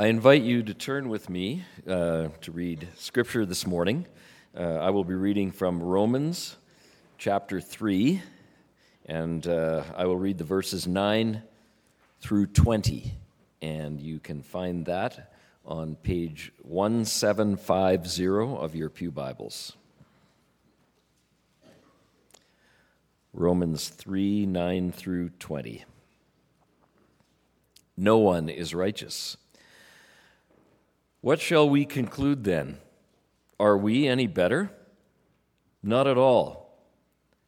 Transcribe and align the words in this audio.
I 0.00 0.06
invite 0.06 0.42
you 0.42 0.62
to 0.62 0.74
turn 0.74 1.08
with 1.08 1.28
me 1.28 1.64
uh, 1.84 2.28
to 2.42 2.52
read 2.52 2.86
scripture 2.94 3.44
this 3.44 3.66
morning. 3.66 4.06
Uh, 4.56 4.74
I 4.74 4.90
will 4.90 5.02
be 5.02 5.16
reading 5.16 5.50
from 5.50 5.82
Romans 5.82 6.56
chapter 7.16 7.60
3, 7.60 8.22
and 9.06 9.44
uh, 9.44 9.82
I 9.96 10.04
will 10.04 10.16
read 10.16 10.38
the 10.38 10.44
verses 10.44 10.86
9 10.86 11.42
through 12.20 12.46
20. 12.46 13.12
And 13.60 14.00
you 14.00 14.20
can 14.20 14.40
find 14.40 14.86
that 14.86 15.32
on 15.66 15.96
page 15.96 16.52
1750 16.62 18.56
of 18.56 18.76
your 18.76 18.90
Pew 18.90 19.10
Bibles. 19.10 19.72
Romans 23.32 23.88
3 23.88 24.46
9 24.46 24.92
through 24.92 25.30
20. 25.30 25.84
No 27.96 28.18
one 28.18 28.48
is 28.48 28.72
righteous. 28.72 29.36
What 31.20 31.40
shall 31.40 31.68
we 31.68 31.84
conclude 31.84 32.44
then? 32.44 32.78
Are 33.58 33.76
we 33.76 34.06
any 34.06 34.28
better? 34.28 34.70
Not 35.82 36.06
at 36.06 36.16
all. 36.16 36.68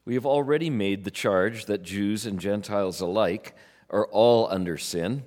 We 0.04 0.14
have 0.14 0.26
already 0.26 0.70
made 0.70 1.04
the 1.04 1.10
charge 1.10 1.66
that 1.66 1.84
Jews 1.84 2.26
and 2.26 2.40
Gentiles 2.40 3.00
alike 3.00 3.54
are 3.88 4.06
all 4.06 4.48
under 4.50 4.76
sin. 4.76 5.22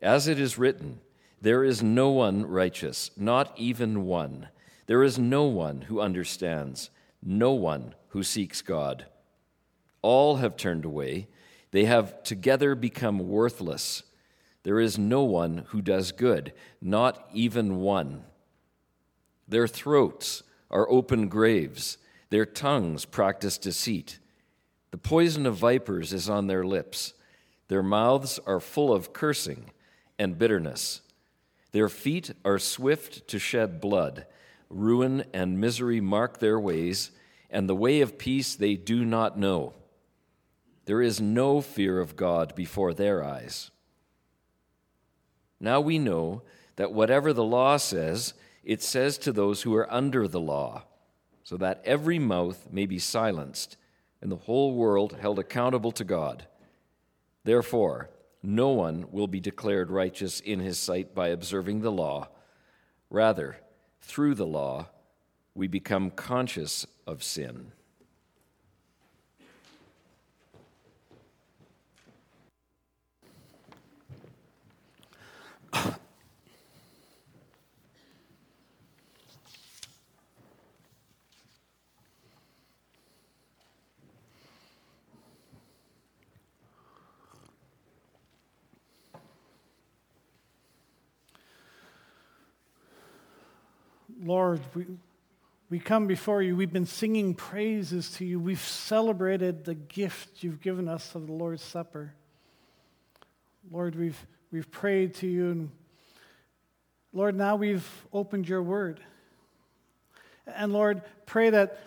As 0.00 0.28
it 0.28 0.38
is 0.38 0.58
written, 0.58 1.00
there 1.40 1.64
is 1.64 1.82
no 1.82 2.10
one 2.10 2.46
righteous, 2.46 3.10
not 3.16 3.52
even 3.56 4.04
one. 4.04 4.48
There 4.86 5.02
is 5.02 5.18
no 5.18 5.44
one 5.44 5.82
who 5.82 6.00
understands, 6.00 6.90
no 7.20 7.52
one 7.52 7.94
who 8.08 8.22
seeks 8.22 8.62
God. 8.62 9.06
All 10.02 10.36
have 10.36 10.56
turned 10.56 10.84
away, 10.84 11.26
they 11.72 11.86
have 11.86 12.22
together 12.22 12.76
become 12.76 13.28
worthless. 13.28 14.04
There 14.66 14.80
is 14.80 14.98
no 14.98 15.22
one 15.22 15.58
who 15.68 15.80
does 15.80 16.10
good, 16.10 16.52
not 16.82 17.28
even 17.32 17.76
one. 17.76 18.24
Their 19.46 19.68
throats 19.68 20.42
are 20.72 20.90
open 20.90 21.28
graves, 21.28 21.98
their 22.30 22.44
tongues 22.44 23.04
practice 23.04 23.58
deceit. 23.58 24.18
The 24.90 24.98
poison 24.98 25.46
of 25.46 25.54
vipers 25.54 26.12
is 26.12 26.28
on 26.28 26.48
their 26.48 26.64
lips, 26.64 27.14
their 27.68 27.84
mouths 27.84 28.40
are 28.44 28.58
full 28.58 28.92
of 28.92 29.12
cursing 29.12 29.70
and 30.18 30.36
bitterness. 30.36 31.00
Their 31.70 31.88
feet 31.88 32.32
are 32.44 32.58
swift 32.58 33.28
to 33.28 33.38
shed 33.38 33.80
blood. 33.80 34.26
Ruin 34.68 35.26
and 35.32 35.60
misery 35.60 36.00
mark 36.00 36.40
their 36.40 36.58
ways, 36.58 37.12
and 37.50 37.68
the 37.68 37.76
way 37.76 38.00
of 38.00 38.18
peace 38.18 38.56
they 38.56 38.74
do 38.74 39.04
not 39.04 39.38
know. 39.38 39.74
There 40.86 41.02
is 41.02 41.20
no 41.20 41.60
fear 41.60 42.00
of 42.00 42.16
God 42.16 42.56
before 42.56 42.92
their 42.92 43.22
eyes. 43.22 43.70
Now 45.60 45.80
we 45.80 45.98
know 45.98 46.42
that 46.76 46.92
whatever 46.92 47.32
the 47.32 47.44
law 47.44 47.76
says, 47.76 48.34
it 48.62 48.82
says 48.82 49.16
to 49.18 49.32
those 49.32 49.62
who 49.62 49.74
are 49.74 49.92
under 49.92 50.28
the 50.28 50.40
law, 50.40 50.84
so 51.42 51.56
that 51.56 51.82
every 51.84 52.18
mouth 52.18 52.68
may 52.70 52.86
be 52.86 52.98
silenced 52.98 53.76
and 54.20 54.30
the 54.32 54.36
whole 54.36 54.74
world 54.74 55.18
held 55.20 55.38
accountable 55.38 55.92
to 55.92 56.04
God. 56.04 56.46
Therefore, 57.44 58.10
no 58.42 58.70
one 58.70 59.06
will 59.10 59.28
be 59.28 59.40
declared 59.40 59.90
righteous 59.90 60.40
in 60.40 60.60
his 60.60 60.78
sight 60.78 61.14
by 61.14 61.28
observing 61.28 61.80
the 61.80 61.92
law. 61.92 62.28
Rather, 63.10 63.56
through 64.00 64.34
the 64.34 64.46
law, 64.46 64.88
we 65.54 65.68
become 65.68 66.10
conscious 66.10 66.86
of 67.06 67.22
sin. 67.22 67.72
Lord, 94.26 94.60
we, 94.74 94.86
we 95.70 95.78
come 95.78 96.08
before 96.08 96.42
you. 96.42 96.56
We've 96.56 96.72
been 96.72 96.84
singing 96.84 97.34
praises 97.34 98.10
to 98.14 98.24
you. 98.24 98.40
We've 98.40 98.58
celebrated 98.58 99.64
the 99.64 99.74
gift 99.74 100.42
you've 100.42 100.60
given 100.60 100.88
us 100.88 101.14
of 101.14 101.28
the 101.28 101.32
Lord's 101.32 101.62
Supper. 101.62 102.12
Lord, 103.70 103.94
we've, 103.94 104.26
we've 104.50 104.70
prayed 104.70 105.14
to 105.14 105.26
you. 105.26 105.50
And 105.50 105.70
Lord, 107.12 107.34
now 107.34 107.56
we've 107.56 107.88
opened 108.12 108.48
your 108.48 108.62
word. 108.62 109.00
And 110.46 110.72
Lord, 110.72 111.02
pray 111.24 111.50
that 111.50 111.78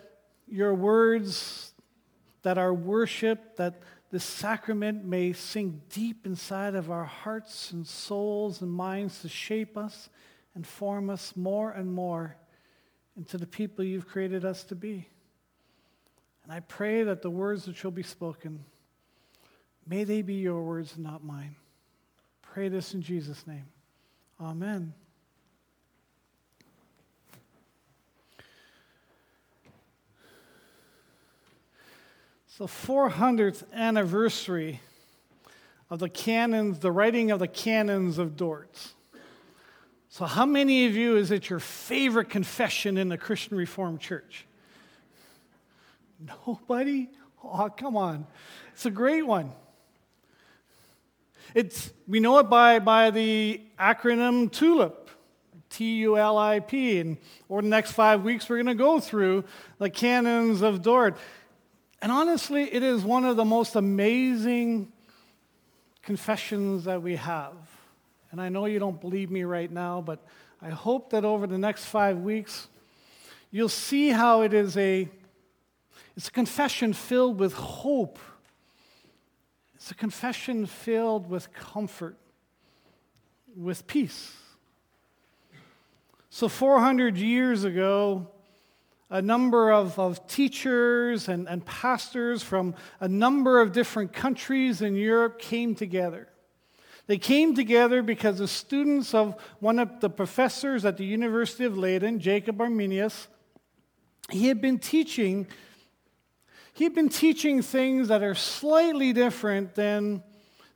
your 0.48 0.74
words, 0.74 1.72
that 2.42 2.58
our 2.58 2.74
worship, 2.74 3.56
that 3.56 3.82
the 4.10 4.20
sacrament 4.20 5.04
may 5.04 5.32
sink 5.32 5.88
deep 5.88 6.26
inside 6.26 6.74
of 6.74 6.90
our 6.90 7.04
hearts 7.04 7.70
and 7.70 7.86
souls 7.86 8.60
and 8.60 8.70
minds 8.70 9.22
to 9.22 9.28
shape 9.28 9.76
us 9.76 10.08
and 10.54 10.66
form 10.66 11.10
us 11.10 11.34
more 11.36 11.70
and 11.70 11.92
more 11.92 12.36
into 13.16 13.38
the 13.38 13.46
people 13.46 13.84
you've 13.84 14.08
created 14.08 14.44
us 14.44 14.64
to 14.64 14.74
be. 14.74 15.08
And 16.42 16.52
I 16.52 16.60
pray 16.60 17.04
that 17.04 17.22
the 17.22 17.30
words 17.30 17.66
that 17.66 17.76
shall 17.76 17.92
be 17.92 18.02
spoken, 18.02 18.64
may 19.86 20.02
they 20.04 20.22
be 20.22 20.34
your 20.34 20.62
words 20.62 20.96
and 20.96 21.04
not 21.04 21.22
mine. 21.22 21.54
Pray 22.52 22.68
this 22.68 22.94
in 22.94 23.02
Jesus' 23.02 23.46
name. 23.46 23.64
Amen. 24.40 24.92
It's 32.48 32.58
the 32.58 32.64
400th 32.64 33.62
anniversary 33.72 34.80
of 35.90 36.00
the 36.00 36.08
canons, 36.08 36.80
the 36.80 36.90
writing 36.90 37.30
of 37.30 37.38
the 37.38 37.46
canons 37.46 38.18
of 38.18 38.36
Dort. 38.36 38.94
So, 40.08 40.24
how 40.24 40.44
many 40.44 40.86
of 40.86 40.96
you 40.96 41.16
is 41.16 41.30
it 41.30 41.48
your 41.48 41.60
favorite 41.60 42.30
confession 42.30 42.96
in 42.96 43.08
the 43.08 43.16
Christian 43.16 43.56
Reformed 43.56 44.00
Church? 44.00 44.44
Nobody? 46.18 47.10
Oh, 47.44 47.68
come 47.68 47.96
on. 47.96 48.26
It's 48.72 48.86
a 48.86 48.90
great 48.90 49.22
one. 49.24 49.52
It's, 51.54 51.92
we 52.06 52.20
know 52.20 52.38
it 52.38 52.44
by, 52.44 52.78
by 52.78 53.10
the 53.10 53.60
acronym 53.78 54.50
TULIP, 54.50 55.08
T 55.68 55.98
U 55.98 56.16
L 56.16 56.38
I 56.38 56.60
P. 56.60 56.98
And 57.00 57.16
over 57.48 57.62
the 57.62 57.68
next 57.68 57.92
five 57.92 58.22
weeks, 58.22 58.48
we're 58.48 58.56
going 58.56 58.66
to 58.66 58.74
go 58.74 59.00
through 59.00 59.44
the 59.78 59.90
canons 59.90 60.62
of 60.62 60.82
Dort. 60.82 61.16
And 62.02 62.10
honestly, 62.10 62.72
it 62.72 62.82
is 62.82 63.04
one 63.04 63.24
of 63.24 63.36
the 63.36 63.44
most 63.44 63.76
amazing 63.76 64.92
confessions 66.02 66.84
that 66.84 67.02
we 67.02 67.16
have. 67.16 67.54
And 68.30 68.40
I 68.40 68.48
know 68.48 68.66
you 68.66 68.78
don't 68.78 69.00
believe 69.00 69.30
me 69.30 69.44
right 69.44 69.70
now, 69.70 70.00
but 70.00 70.24
I 70.62 70.70
hope 70.70 71.10
that 71.10 71.24
over 71.24 71.46
the 71.46 71.58
next 71.58 71.84
five 71.84 72.18
weeks, 72.18 72.68
you'll 73.50 73.68
see 73.68 74.10
how 74.10 74.42
it 74.42 74.54
is 74.54 74.76
a 74.76 75.08
it's 76.16 76.28
a 76.28 76.32
confession 76.32 76.92
filled 76.92 77.38
with 77.38 77.54
hope. 77.54 78.18
It's 79.80 79.90
a 79.90 79.94
confession 79.94 80.66
filled 80.66 81.30
with 81.30 81.54
comfort, 81.54 82.18
with 83.56 83.86
peace. 83.86 84.36
So, 86.28 86.48
400 86.48 87.16
years 87.16 87.64
ago, 87.64 88.28
a 89.08 89.22
number 89.22 89.72
of, 89.72 89.98
of 89.98 90.26
teachers 90.26 91.30
and, 91.30 91.48
and 91.48 91.64
pastors 91.64 92.42
from 92.42 92.74
a 93.00 93.08
number 93.08 93.62
of 93.62 93.72
different 93.72 94.12
countries 94.12 94.82
in 94.82 94.96
Europe 94.96 95.38
came 95.38 95.74
together. 95.74 96.28
They 97.06 97.16
came 97.16 97.54
together 97.54 98.02
because 98.02 98.36
the 98.36 98.48
students 98.48 99.14
of 99.14 99.34
one 99.60 99.78
of 99.78 100.00
the 100.00 100.10
professors 100.10 100.84
at 100.84 100.98
the 100.98 101.06
University 101.06 101.64
of 101.64 101.78
Leiden, 101.78 102.20
Jacob 102.20 102.60
Arminius, 102.60 103.28
he 104.28 104.48
had 104.48 104.60
been 104.60 104.78
teaching 104.78 105.46
he 106.80 106.84
had 106.84 106.94
been 106.94 107.10
teaching 107.10 107.60
things 107.60 108.08
that 108.08 108.22
are 108.22 108.34
slightly 108.34 109.12
different 109.12 109.74
than, 109.74 110.22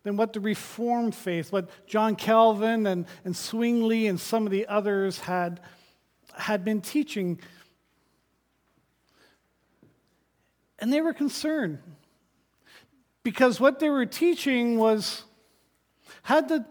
than 0.03 0.19
what 0.19 0.35
the 0.35 0.41
Reformed 0.41 1.15
faith, 1.15 1.51
what 1.51 1.71
John 1.87 2.15
Calvin 2.15 2.87
and, 2.87 3.07
and 3.25 3.35
Zwingli 3.35 4.07
and 4.07 4.21
some 4.21 4.45
of 4.45 4.53
the 4.53 4.67
others 4.67 5.21
had, 5.21 5.61
had 6.37 6.63
been 6.63 6.83
teaching. 6.83 7.41
And 10.79 10.93
they 10.93 11.01
were 11.01 11.15
concerned 11.15 11.79
because 13.23 13.59
what 13.59 13.79
they 13.79 13.89
were 13.89 14.05
teaching 14.05 14.79
was 14.79 15.25
had 16.25 16.51
the 16.51 16.67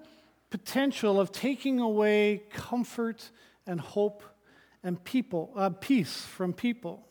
potential 0.52 1.20
of 1.20 1.32
taking 1.32 1.80
away 1.80 2.44
comfort 2.54 3.32
and 3.66 3.82
hope 3.82 4.22
and 4.84 5.04
people, 5.04 5.52
uh, 5.56 5.72
peace 5.72 6.22
from 6.22 6.54
people. 6.54 7.08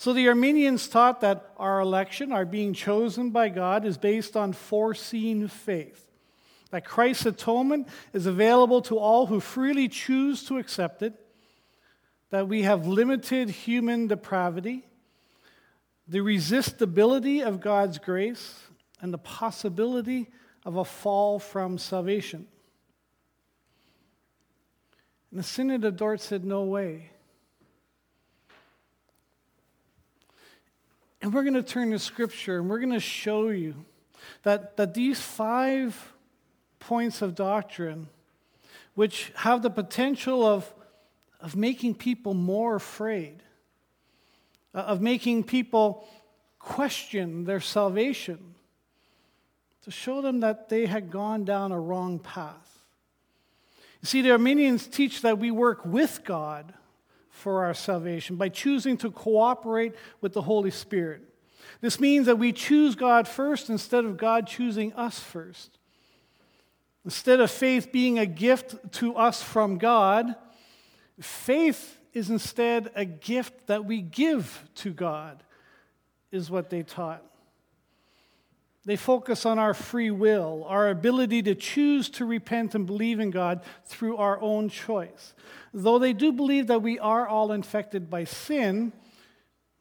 So 0.00 0.14
the 0.14 0.28
Arminians 0.28 0.88
taught 0.88 1.20
that 1.20 1.52
our 1.58 1.78
election, 1.78 2.32
our 2.32 2.46
being 2.46 2.72
chosen 2.72 3.32
by 3.32 3.50
God, 3.50 3.84
is 3.84 3.98
based 3.98 4.34
on 4.34 4.54
foreseen 4.54 5.46
faith. 5.46 6.08
that 6.70 6.86
Christ's 6.86 7.26
atonement 7.26 7.86
is 8.14 8.24
available 8.24 8.80
to 8.80 8.96
all 8.96 9.26
who 9.26 9.40
freely 9.40 9.88
choose 9.88 10.42
to 10.44 10.56
accept 10.56 11.02
it, 11.02 11.12
that 12.30 12.48
we 12.48 12.62
have 12.62 12.86
limited 12.86 13.50
human 13.50 14.06
depravity, 14.06 14.86
the 16.08 16.22
resistibility 16.22 17.42
of 17.42 17.60
God's 17.60 17.98
grace, 17.98 18.58
and 19.02 19.12
the 19.12 19.18
possibility 19.18 20.30
of 20.64 20.76
a 20.76 20.84
fall 20.86 21.38
from 21.38 21.76
salvation. 21.76 22.46
And 25.30 25.38
the 25.38 25.44
Synod 25.44 25.84
of 25.84 25.98
Dort 25.98 26.22
said, 26.22 26.42
No 26.42 26.62
way. 26.62 27.10
And 31.22 31.34
we're 31.34 31.42
going 31.42 31.54
to 31.54 31.62
turn 31.62 31.90
to 31.90 31.98
Scripture 31.98 32.58
and 32.58 32.70
we're 32.70 32.78
going 32.78 32.92
to 32.92 33.00
show 33.00 33.48
you 33.48 33.74
that, 34.42 34.76
that 34.76 34.94
these 34.94 35.20
five 35.20 36.14
points 36.78 37.20
of 37.20 37.34
doctrine, 37.34 38.08
which 38.94 39.32
have 39.36 39.62
the 39.62 39.70
potential 39.70 40.46
of, 40.46 40.72
of 41.40 41.56
making 41.56 41.94
people 41.94 42.32
more 42.32 42.76
afraid, 42.76 43.42
uh, 44.74 44.78
of 44.78 45.00
making 45.00 45.44
people 45.44 46.08
question 46.58 47.44
their 47.44 47.60
salvation, 47.60 48.54
to 49.84 49.90
show 49.90 50.22
them 50.22 50.40
that 50.40 50.68
they 50.68 50.86
had 50.86 51.10
gone 51.10 51.44
down 51.44 51.72
a 51.72 51.80
wrong 51.80 52.18
path. 52.18 52.82
You 54.02 54.06
see, 54.06 54.22
the 54.22 54.30
Arminians 54.30 54.86
teach 54.86 55.22
that 55.22 55.38
we 55.38 55.50
work 55.50 55.84
with 55.84 56.24
God 56.24 56.72
for 57.40 57.64
our 57.64 57.74
salvation 57.74 58.36
by 58.36 58.48
choosing 58.48 58.96
to 58.98 59.10
cooperate 59.10 59.94
with 60.20 60.32
the 60.34 60.42
Holy 60.42 60.70
Spirit. 60.70 61.22
This 61.80 61.98
means 61.98 62.26
that 62.26 62.36
we 62.36 62.52
choose 62.52 62.94
God 62.94 63.26
first 63.26 63.70
instead 63.70 64.04
of 64.04 64.16
God 64.16 64.46
choosing 64.46 64.92
us 64.92 65.18
first. 65.18 65.78
Instead 67.04 67.40
of 67.40 67.50
faith 67.50 67.90
being 67.90 68.18
a 68.18 68.26
gift 68.26 68.92
to 68.92 69.16
us 69.16 69.42
from 69.42 69.78
God, 69.78 70.34
faith 71.18 71.98
is 72.12 72.28
instead 72.28 72.90
a 72.94 73.04
gift 73.04 73.68
that 73.68 73.84
we 73.84 74.02
give 74.02 74.68
to 74.76 74.92
God, 74.92 75.42
is 76.30 76.50
what 76.50 76.68
they 76.68 76.82
taught. 76.82 77.24
They 78.86 78.96
focus 78.96 79.44
on 79.44 79.58
our 79.58 79.74
free 79.74 80.10
will, 80.10 80.64
our 80.66 80.88
ability 80.88 81.42
to 81.42 81.54
choose 81.54 82.08
to 82.10 82.24
repent 82.24 82.74
and 82.74 82.86
believe 82.86 83.20
in 83.20 83.30
God 83.30 83.62
through 83.84 84.16
our 84.16 84.40
own 84.40 84.70
choice. 84.70 85.34
Though 85.74 85.98
they 85.98 86.14
do 86.14 86.32
believe 86.32 86.68
that 86.68 86.80
we 86.80 86.98
are 86.98 87.28
all 87.28 87.52
infected 87.52 88.08
by 88.08 88.24
sin, 88.24 88.92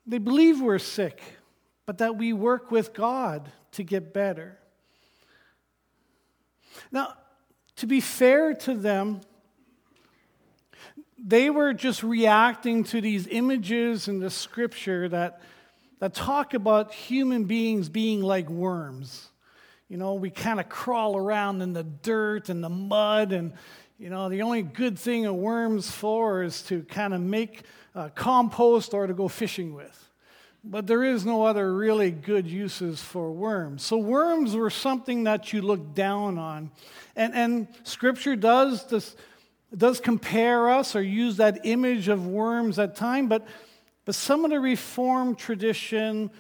they 0.06 0.18
believe 0.18 0.60
we're 0.60 0.80
sick, 0.80 1.22
but 1.86 2.00
that 2.00 2.18
we 2.18 2.34
work 2.34 2.72
with 2.72 2.94
God 2.94 3.50
to 3.72 3.84
get 3.84 4.14
better. 4.14 4.58
Now, 6.92 7.14
to 7.78 7.88
be 7.88 8.02
fair 8.02 8.54
to 8.54 8.74
them, 8.74 9.22
they 11.18 11.50
were 11.50 11.74
just 11.74 12.04
reacting 12.04 12.84
to 12.86 13.00
these 13.00 13.28
images 13.28 14.08
in 14.08 14.20
the 14.20 14.30
scripture 14.30 15.08
that 15.10 15.42
that 16.00 16.14
talk 16.14 16.54
about 16.54 16.94
human 16.94 17.44
beings 17.44 17.90
being 17.90 18.22
like 18.22 18.50
worms. 18.50 19.28
You 19.90 19.98
know, 19.98 20.14
we 20.14 20.30
kind 20.30 20.60
of 20.60 20.70
crawl 20.70 21.18
around 21.18 21.62
in 21.62 21.74
the 21.74 21.84
dirt 21.84 22.50
and 22.50 22.64
the 22.64 22.70
mud, 22.70 23.32
and, 23.32 23.54
you 23.98 24.10
know, 24.10 24.30
the 24.30 24.44
only 24.44 24.62
good 24.62 24.98
thing 24.98 25.26
a 25.26 25.34
worm's 25.34 25.90
for 25.90 26.44
is 26.44 26.62
to 26.64 26.84
kind 26.84 27.14
of 27.14 27.22
make 27.22 27.64
uh, 27.96 28.10
compost 28.10 28.94
or 28.94 29.08
to 29.08 29.14
go 29.14 29.28
fishing 29.28 29.74
with. 29.74 30.10
But 30.64 30.88
there 30.88 31.04
is 31.04 31.26
no 31.26 31.44
other 31.44 31.74
really 31.74 32.12
good 32.12 32.46
uses 32.46 33.02
for 33.02 33.32
worms. 33.32 33.82
So, 33.82 33.98
worms 33.98 34.56
were 34.56 34.70
something 34.70 35.24
that 35.24 35.54
you 35.54 35.62
looked 35.62 35.96
down 35.96 36.38
on. 36.38 36.72
And, 37.16 37.34
and 37.34 37.68
Scripture 37.84 38.36
does, 38.36 38.86
this, 38.88 39.16
does 39.76 40.00
compare 40.00 40.70
us 40.70 40.96
or 40.96 41.02
use 41.02 41.38
that 41.38 41.62
image 41.64 42.10
of 42.10 42.28
worms 42.28 42.78
at 42.78 42.96
time, 42.96 43.28
but 43.28 43.48
but 44.06 44.16
some 44.16 44.46
of 44.46 44.52
the 44.52 44.60
Reformed 44.60 45.38
tradition 45.38 46.32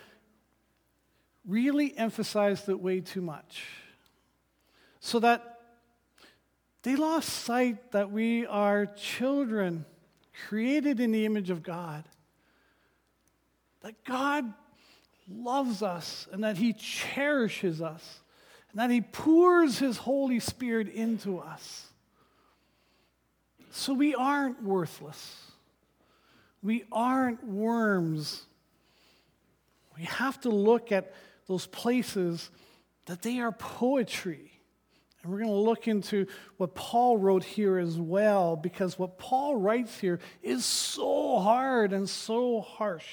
really 1.45 1.97
emphasized 1.97 2.69
it 2.69 2.79
way 2.79 3.01
too 3.01 3.21
much. 3.21 3.65
So 4.99 5.19
that 5.19 5.59
they 6.83 6.95
lost 6.95 7.29
sight 7.29 7.91
that 7.91 8.11
we 8.11 8.45
are 8.45 8.85
children 8.85 9.85
created 10.47 10.99
in 10.99 11.11
the 11.11 11.25
image 11.25 11.49
of 11.49 11.63
God. 11.63 12.05
That 13.81 14.03
God 14.03 14.53
loves 15.29 15.83
us 15.83 16.27
and 16.31 16.43
that 16.43 16.57
He 16.57 16.73
cherishes 16.73 17.81
us 17.81 18.21
and 18.71 18.79
that 18.79 18.89
He 18.89 19.01
pours 19.01 19.79
His 19.79 19.97
Holy 19.97 20.39
Spirit 20.39 20.89
into 20.89 21.39
us. 21.39 21.87
So 23.71 23.93
we 23.93 24.15
aren't 24.15 24.63
worthless. 24.63 25.48
We 26.61 26.83
aren't 26.91 27.43
worms. 27.45 28.45
We 29.97 30.03
have 30.05 30.39
to 30.41 30.49
look 30.49 30.91
at 30.91 31.13
those 31.47 31.65
places 31.67 32.49
that 33.05 33.21
they 33.21 33.39
are 33.39 33.51
poetry. 33.51 34.51
And 35.21 35.31
we're 35.31 35.39
going 35.39 35.49
to 35.49 35.55
look 35.55 35.87
into 35.87 36.27
what 36.57 36.75
Paul 36.75 37.17
wrote 37.17 37.43
here 37.43 37.77
as 37.77 37.97
well, 37.97 38.55
because 38.55 38.97
what 38.97 39.17
Paul 39.17 39.55
writes 39.57 39.99
here 39.99 40.19
is 40.41 40.63
so 40.63 41.39
hard 41.39 41.91
and 41.91 42.07
so 42.07 42.61
harsh. 42.61 43.07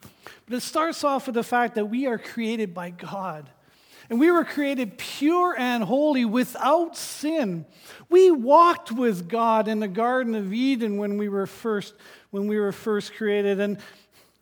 But 0.00 0.56
it 0.56 0.60
starts 0.60 1.02
off 1.04 1.26
with 1.26 1.34
the 1.34 1.42
fact 1.42 1.74
that 1.74 1.86
we 1.86 2.06
are 2.06 2.18
created 2.18 2.72
by 2.72 2.90
God. 2.90 3.50
And 4.10 4.18
we 4.18 4.30
were 4.30 4.44
created 4.44 4.96
pure 4.96 5.54
and 5.58 5.84
holy 5.84 6.24
without 6.24 6.96
sin. 6.96 7.66
We 8.08 8.30
walked 8.30 8.90
with 8.90 9.28
God 9.28 9.68
in 9.68 9.80
the 9.80 9.88
Garden 9.88 10.34
of 10.34 10.52
Eden 10.52 10.96
when 10.96 11.18
we 11.18 11.28
were 11.28 11.46
first, 11.46 11.94
when 12.30 12.46
we 12.46 12.58
were 12.58 12.72
first 12.72 13.14
created. 13.14 13.60
And, 13.60 13.78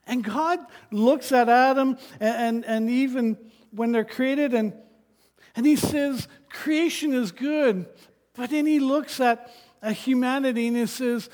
and 0.07 0.23
God 0.23 0.61
looks 0.93 1.33
at 1.33 1.49
Adam 1.49 1.99
and, 2.21 2.37
and, 2.37 2.65
and 2.65 2.91
even 2.91 3.37
when 3.73 3.91
they're 3.91 4.05
created 4.05 4.55
and, 4.55 4.73
and 5.57 5.67
he 5.67 5.75
says, 5.75 6.29
creation 6.49 7.13
is 7.13 7.33
good. 7.33 7.87
But 8.35 8.51
then 8.51 8.67
he 8.67 8.79
looks 8.79 9.19
at, 9.21 9.51
at 9.83 9.95
humanity 9.95 10.69
and 10.69 10.77
he 10.77 10.87
says, 10.87 11.29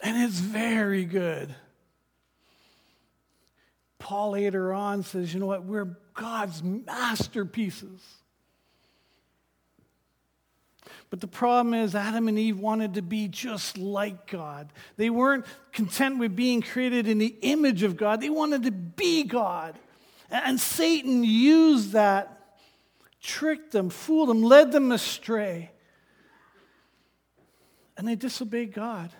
and 0.00 0.22
it's 0.24 0.40
very 0.40 1.04
good. 1.04 1.54
Paul 3.98 4.32
later 4.32 4.72
on 4.72 5.02
says, 5.02 5.32
you 5.32 5.40
know 5.40 5.46
what, 5.46 5.64
we're 5.64 5.96
God's 6.16 6.62
masterpieces. 6.62 8.00
But 11.10 11.20
the 11.20 11.28
problem 11.28 11.74
is, 11.74 11.94
Adam 11.94 12.26
and 12.26 12.38
Eve 12.38 12.58
wanted 12.58 12.94
to 12.94 13.02
be 13.02 13.28
just 13.28 13.78
like 13.78 14.26
God. 14.26 14.72
They 14.96 15.10
weren't 15.10 15.46
content 15.72 16.18
with 16.18 16.34
being 16.34 16.62
created 16.62 17.06
in 17.06 17.18
the 17.18 17.36
image 17.42 17.82
of 17.82 17.96
God, 17.96 18.20
they 18.20 18.30
wanted 18.30 18.64
to 18.64 18.72
be 18.72 19.22
God. 19.22 19.78
And 20.28 20.58
Satan 20.58 21.22
used 21.22 21.92
that, 21.92 22.58
tricked 23.22 23.70
them, 23.70 23.90
fooled 23.90 24.28
them, 24.28 24.42
led 24.42 24.72
them 24.72 24.90
astray. 24.90 25.70
And 27.96 28.08
they 28.08 28.16
disobeyed 28.16 28.74
God. 28.74 29.10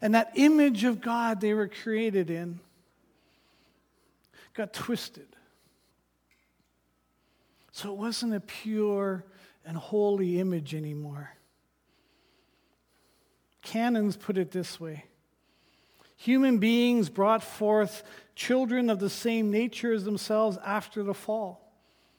And 0.00 0.14
that 0.14 0.32
image 0.34 0.84
of 0.84 1.00
God 1.00 1.40
they 1.40 1.52
were 1.52 1.68
created 1.68 2.30
in 2.30 2.60
got 4.54 4.72
twisted. 4.72 5.28
So 7.72 7.92
it 7.92 7.96
wasn't 7.96 8.34
a 8.34 8.40
pure 8.40 9.24
and 9.64 9.76
holy 9.76 10.40
image 10.40 10.74
anymore. 10.74 11.30
Canons 13.62 14.16
put 14.16 14.38
it 14.38 14.50
this 14.50 14.80
way 14.80 15.04
Human 16.16 16.58
beings 16.58 17.08
brought 17.08 17.44
forth 17.44 18.02
children 18.34 18.90
of 18.90 18.98
the 18.98 19.10
same 19.10 19.50
nature 19.52 19.92
as 19.92 20.04
themselves 20.04 20.58
after 20.64 21.04
the 21.04 21.14
fall. 21.14 21.72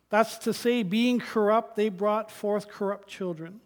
That's 0.10 0.38
to 0.40 0.54
say, 0.54 0.84
being 0.84 1.20
corrupt, 1.20 1.76
they 1.76 1.90
brought 1.90 2.32
forth 2.32 2.70
corrupt 2.70 3.10
children. 3.10 3.60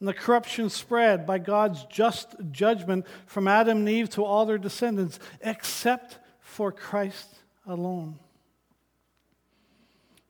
And 0.00 0.08
the 0.08 0.14
corruption 0.14 0.70
spread 0.70 1.26
by 1.26 1.38
God's 1.38 1.84
just 1.84 2.34
judgment 2.50 3.06
from 3.26 3.46
Adam 3.46 3.78
and 3.78 3.88
Eve 3.88 4.08
to 4.10 4.24
all 4.24 4.46
their 4.46 4.58
descendants, 4.58 5.18
except 5.40 6.18
for 6.40 6.72
Christ 6.72 7.37
alone. 7.68 8.18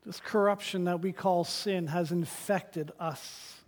This 0.05 0.21
corruption 0.21 0.85
that 0.85 1.01
we 1.01 1.13
call 1.13 1.45
sin 1.45 1.87
has 1.89 2.13
infected 2.13 2.93
us, 2.99 3.61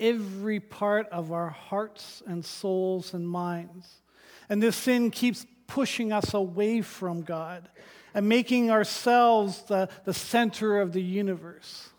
every 0.00 0.60
part 0.60 1.08
of 1.10 1.32
our 1.32 1.50
hearts 1.50 2.22
and 2.26 2.44
souls 2.44 3.14
and 3.14 3.28
minds. 3.28 3.88
And 4.48 4.62
this 4.62 4.76
sin 4.76 5.10
keeps 5.10 5.46
pushing 5.66 6.12
us 6.12 6.34
away 6.34 6.80
from 6.82 7.22
God 7.22 7.68
and 8.14 8.28
making 8.28 8.70
ourselves 8.70 9.62
the, 9.62 9.88
the 10.04 10.14
center 10.14 10.80
of 10.80 10.92
the 10.92 11.02
universe. 11.02 11.90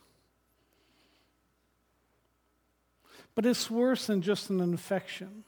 But 3.35 3.45
it's 3.45 3.71
worse 3.71 4.07
than 4.07 4.21
just 4.21 4.49
an 4.49 4.59
infection. 4.59 5.45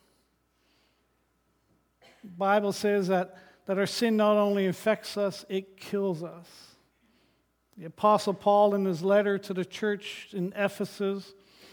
The 2.24 2.30
Bible 2.30 2.72
says 2.72 3.08
that 3.10 3.36
that 3.72 3.80
our 3.80 3.88
sin 3.88 4.18
not 4.18 4.36
only 4.36 4.68
affects 4.68 5.16
us, 5.16 5.46
it 5.48 5.78
kills 5.78 6.24
us. 6.24 6.46
The 7.78 7.86
Apostle 7.86 8.34
Paul, 8.34 8.76
in 8.76 8.84
his 8.84 9.02
letter 9.02 9.38
to 9.38 9.54
the 9.54 9.64
church 9.64 10.28
in 10.34 10.52
Ephesus, 10.58 11.32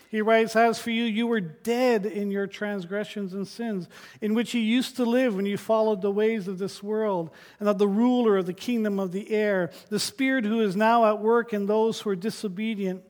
he 0.08 0.22
writes, 0.22 0.54
As 0.54 0.78
for 0.78 0.90
you, 0.90 1.02
you 1.02 1.26
were 1.26 1.40
dead 1.40 2.06
in 2.06 2.30
your 2.30 2.46
transgressions 2.46 3.34
and 3.34 3.48
sins, 3.48 3.88
in 4.20 4.34
which 4.34 4.54
you 4.54 4.60
used 4.60 4.94
to 4.94 5.04
live 5.04 5.34
when 5.34 5.44
you 5.44 5.56
followed 5.56 6.00
the 6.00 6.12
ways 6.12 6.46
of 6.46 6.58
this 6.58 6.84
world 6.84 7.30
and 7.58 7.68
of 7.68 7.78
the 7.78 7.88
ruler 7.88 8.36
of 8.36 8.46
the 8.46 8.52
kingdom 8.52 9.00
of 9.00 9.10
the 9.10 9.32
air, 9.32 9.72
the 9.88 9.98
spirit 9.98 10.44
who 10.44 10.60
is 10.60 10.76
now 10.76 11.04
at 11.04 11.18
work 11.18 11.52
in 11.52 11.66
those 11.66 11.98
who 11.98 12.10
are 12.10 12.14
disobedient. 12.14 13.02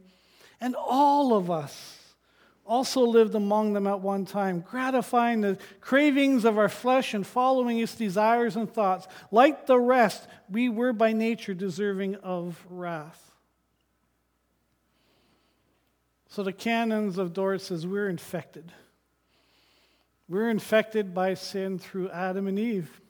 And 0.63 0.75
all 0.75 1.35
of 1.35 1.51
us 1.51 1.98
also 2.69 3.01
lived 3.01 3.35
among 3.35 3.73
them 3.73 3.87
at 3.87 4.01
one 4.01 4.27
time, 4.27 4.61
gratifying 4.61 5.41
the 5.41 5.59
cravings 5.81 6.45
of 6.45 6.59
our 6.59 6.69
flesh 6.69 7.15
and 7.15 7.27
following 7.27 7.79
its 7.79 7.95
desires 7.95 8.55
and 8.55 8.73
thoughts. 8.73 9.09
Like 9.33 9.67
the 9.67 9.79
rest, 9.79 10.29
we 10.51 10.69
were 10.69 10.93
by 10.93 11.13
nature 11.13 11.55
deserving 11.55 12.17
of 12.17 12.65
wrath. 12.69 13.33
So 16.29 16.43
the 16.43 16.53
canons 16.53 17.17
of 17.17 17.33
Dort 17.33 17.63
says 17.63 17.87
we're 17.87 18.09
infected. 18.09 18.71
We're 20.29 20.51
infected 20.51 21.15
by 21.15 21.35
sin 21.35 21.79
through 21.79 22.11
Adam 22.11 22.47
and 22.47 22.59
Eve. 22.59 23.01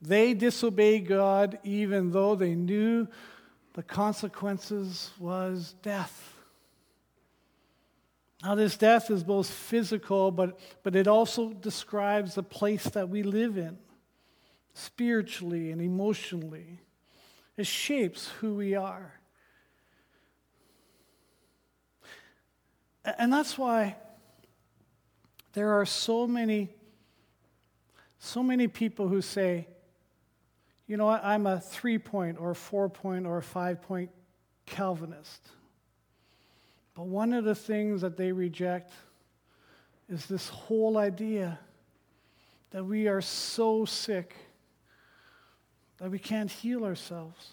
They 0.00 0.32
disobeyed 0.32 1.06
God 1.06 1.58
even 1.64 2.12
though 2.12 2.34
they 2.34 2.54
knew 2.54 3.08
the 3.74 3.82
consequences 3.82 5.10
was 5.18 5.74
death. 5.82 6.37
Now, 8.42 8.54
this 8.54 8.76
death 8.76 9.10
is 9.10 9.24
both 9.24 9.50
physical, 9.50 10.30
but, 10.30 10.58
but 10.84 10.94
it 10.94 11.08
also 11.08 11.52
describes 11.52 12.34
the 12.34 12.42
place 12.42 12.84
that 12.84 13.08
we 13.08 13.24
live 13.24 13.58
in, 13.58 13.78
spiritually 14.74 15.72
and 15.72 15.80
emotionally. 15.80 16.78
It 17.56 17.66
shapes 17.66 18.28
who 18.40 18.54
we 18.54 18.76
are. 18.76 19.12
And 23.18 23.32
that's 23.32 23.58
why 23.58 23.96
there 25.54 25.72
are 25.72 25.86
so 25.86 26.26
many, 26.26 26.68
so 28.20 28.42
many 28.42 28.68
people 28.68 29.08
who 29.08 29.20
say, 29.20 29.66
you 30.86 30.96
know 30.96 31.08
I'm 31.08 31.46
a 31.46 31.60
three 31.60 31.98
point 31.98 32.38
or 32.38 32.52
a 32.52 32.54
four 32.54 32.88
point 32.88 33.26
or 33.26 33.38
a 33.38 33.42
five 33.42 33.82
point 33.82 34.10
Calvinist. 34.66 35.48
But 36.98 37.06
one 37.06 37.32
of 37.32 37.44
the 37.44 37.54
things 37.54 38.00
that 38.00 38.16
they 38.16 38.32
reject 38.32 38.92
is 40.08 40.26
this 40.26 40.48
whole 40.48 40.98
idea 40.98 41.60
that 42.72 42.84
we 42.84 43.06
are 43.06 43.20
so 43.20 43.84
sick 43.84 44.34
that 45.98 46.10
we 46.10 46.18
can't 46.18 46.50
heal 46.50 46.84
ourselves. 46.84 47.50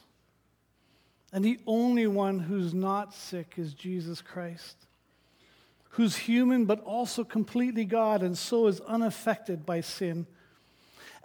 And 1.31 1.45
the 1.45 1.59
only 1.67 2.07
one 2.07 2.39
who's 2.39 2.73
not 2.73 3.13
sick 3.13 3.53
is 3.57 3.75
Jesus 3.75 4.19
Christ 4.19 4.77
who's 5.89 6.15
human 6.17 6.65
but 6.65 6.83
also 6.83 7.23
completely 7.23 7.85
God 7.85 8.23
and 8.23 8.35
so 8.35 8.67
is 8.67 8.81
unaffected 8.81 9.63
by 9.63 9.79
sin. 9.79 10.27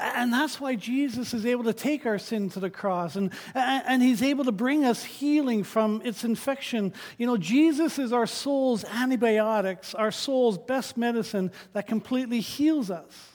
And 0.00 0.32
that's 0.32 0.58
why 0.58 0.76
Jesus 0.76 1.34
is 1.34 1.44
able 1.44 1.64
to 1.64 1.74
take 1.74 2.06
our 2.06 2.18
sin 2.18 2.48
to 2.50 2.60
the 2.60 2.70
cross 2.70 3.16
and, 3.16 3.32
and 3.54 4.02
he's 4.02 4.22
able 4.22 4.44
to 4.44 4.52
bring 4.52 4.84
us 4.84 5.04
healing 5.04 5.62
from 5.62 6.00
its 6.04 6.24
infection. 6.24 6.94
You 7.18 7.26
know, 7.26 7.36
Jesus 7.36 7.98
is 7.98 8.10
our 8.12 8.26
soul's 8.26 8.82
antibiotics, 8.84 9.94
our 9.94 10.10
soul's 10.10 10.56
best 10.56 10.96
medicine 10.96 11.52
that 11.74 11.86
completely 11.86 12.40
heals 12.40 12.90
us. 12.90 13.30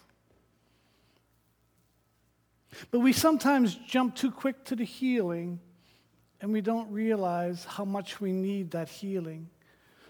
But 2.90 3.00
we 3.00 3.14
sometimes 3.14 3.76
jump 3.76 4.16
too 4.16 4.32
quick 4.32 4.66
to 4.66 4.76
the 4.76 4.86
healing 4.86 5.60
and 6.42 6.52
we 6.52 6.62
don't 6.62 6.92
realize 6.92 7.64
how 7.64 7.86
much 7.86 8.20
we 8.20 8.32
need 8.32 8.72
that 8.72 8.90
healing. 8.90 9.50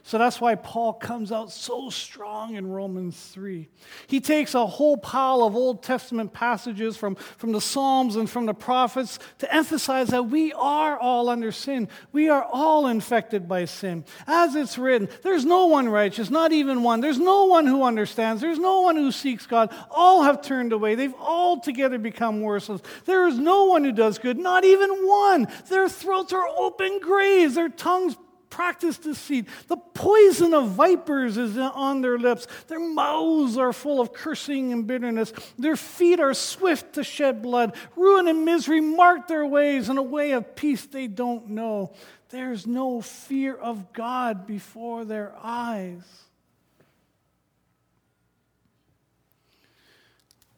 So 0.08 0.20
that's 0.20 0.40
why 0.40 0.54
Paul 0.54 0.94
comes 0.94 1.32
out 1.32 1.52
so 1.52 1.90
strong 1.90 2.54
in 2.54 2.70
Romans 2.70 3.20
3. 3.34 3.68
He 4.06 4.22
takes 4.22 4.54
a 4.54 4.64
whole 4.64 4.98
pile 4.98 5.42
of 5.42 5.56
Old 5.56 5.82
Testament 5.82 6.32
passages 6.32 6.96
from, 6.96 7.16
from 7.16 7.54
the 7.54 7.60
Psalms 7.60 8.16
and 8.16 8.30
from 8.30 8.46
the 8.46 8.54
prophets 8.54 9.18
to 9.40 9.52
emphasize 9.52 10.10
that 10.10 10.28
we 10.28 10.54
are 10.54 10.96
all 10.96 11.28
under 11.28 11.52
sin. 11.52 11.90
We 12.12 12.30
are 12.30 12.44
all 12.44 12.86
infected 12.86 13.48
by 13.48 13.66
sin. 13.66 14.06
As 14.28 14.56
it's 14.56 14.78
written, 14.78 15.10
there's 15.24 15.44
no 15.44 15.66
one 15.66 15.90
righteous, 15.90 16.30
not 16.30 16.52
even 16.52 16.84
one. 16.84 17.02
There's 17.02 17.18
no 17.18 17.46
one 17.46 17.66
who 17.66 17.82
understands. 17.82 18.44
There's 18.44 18.60
no 18.60 18.82
one 18.82 18.98
who 18.98 19.12
seeks 19.12 19.48
God. 19.48 19.74
All 19.90 20.22
have 20.22 20.44
turned 20.44 20.72
away. 20.72 20.94
They've 20.94 21.16
all 21.20 21.60
together 21.60 21.98
become 21.98 22.42
worthless. 22.42 22.82
There 23.06 23.28
is 23.28 23.40
no 23.40 23.66
one 23.66 23.84
who 23.84 23.92
does 23.92 24.20
good, 24.20 24.38
not 24.38 24.66
even 24.66 24.92
one. 25.08 25.48
Their 25.68 25.90
throats 25.90 26.32
are 26.32 26.48
open 26.48 27.00
graves, 27.00 27.56
their 27.56 27.70
tongues 27.70 28.16
practice 28.56 28.98
deceit. 28.98 29.48
The 29.68 29.76
poison 29.76 30.54
of 30.54 30.70
vipers 30.70 31.38
is 31.38 31.58
on 31.58 32.00
their 32.00 32.18
lips. 32.18 32.48
Their 32.68 32.80
mouths 32.80 33.58
are 33.58 33.74
full 33.74 34.00
of 34.00 34.14
cursing 34.14 34.72
and 34.72 34.88
bitterness. 34.88 35.34
Their 35.60 35.76
feet 35.76 36.22
are 36.22 36.34
swift 36.34 36.94
to 36.94 37.04
shed 37.04 37.42
blood. 37.42 37.76
Ruin 37.98 38.30
and 38.30 38.46
misery 38.46 38.80
mark 38.80 39.28
their 39.28 39.46
ways, 39.46 39.90
and 39.90 40.00
a 40.00 40.04
way 40.04 40.32
of 40.32 40.56
peace 40.56 40.86
they 40.86 41.08
don't 41.08 41.50
know. 41.50 41.92
There's 42.30 42.66
no 42.66 43.02
fear 43.02 43.56
of 43.56 43.92
God 43.92 44.48
before 44.48 45.04
their 45.04 45.36
eyes. 45.44 46.04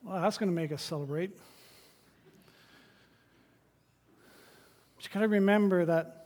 Well, 0.04 0.22
that's 0.22 0.38
going 0.38 0.50
to 0.52 0.56
make 0.56 0.72
us 0.72 0.84
celebrate. 0.84 1.36
But 4.96 5.04
you 5.04 5.10
got 5.12 5.22
to 5.22 5.28
remember 5.28 5.86
that 5.86 6.17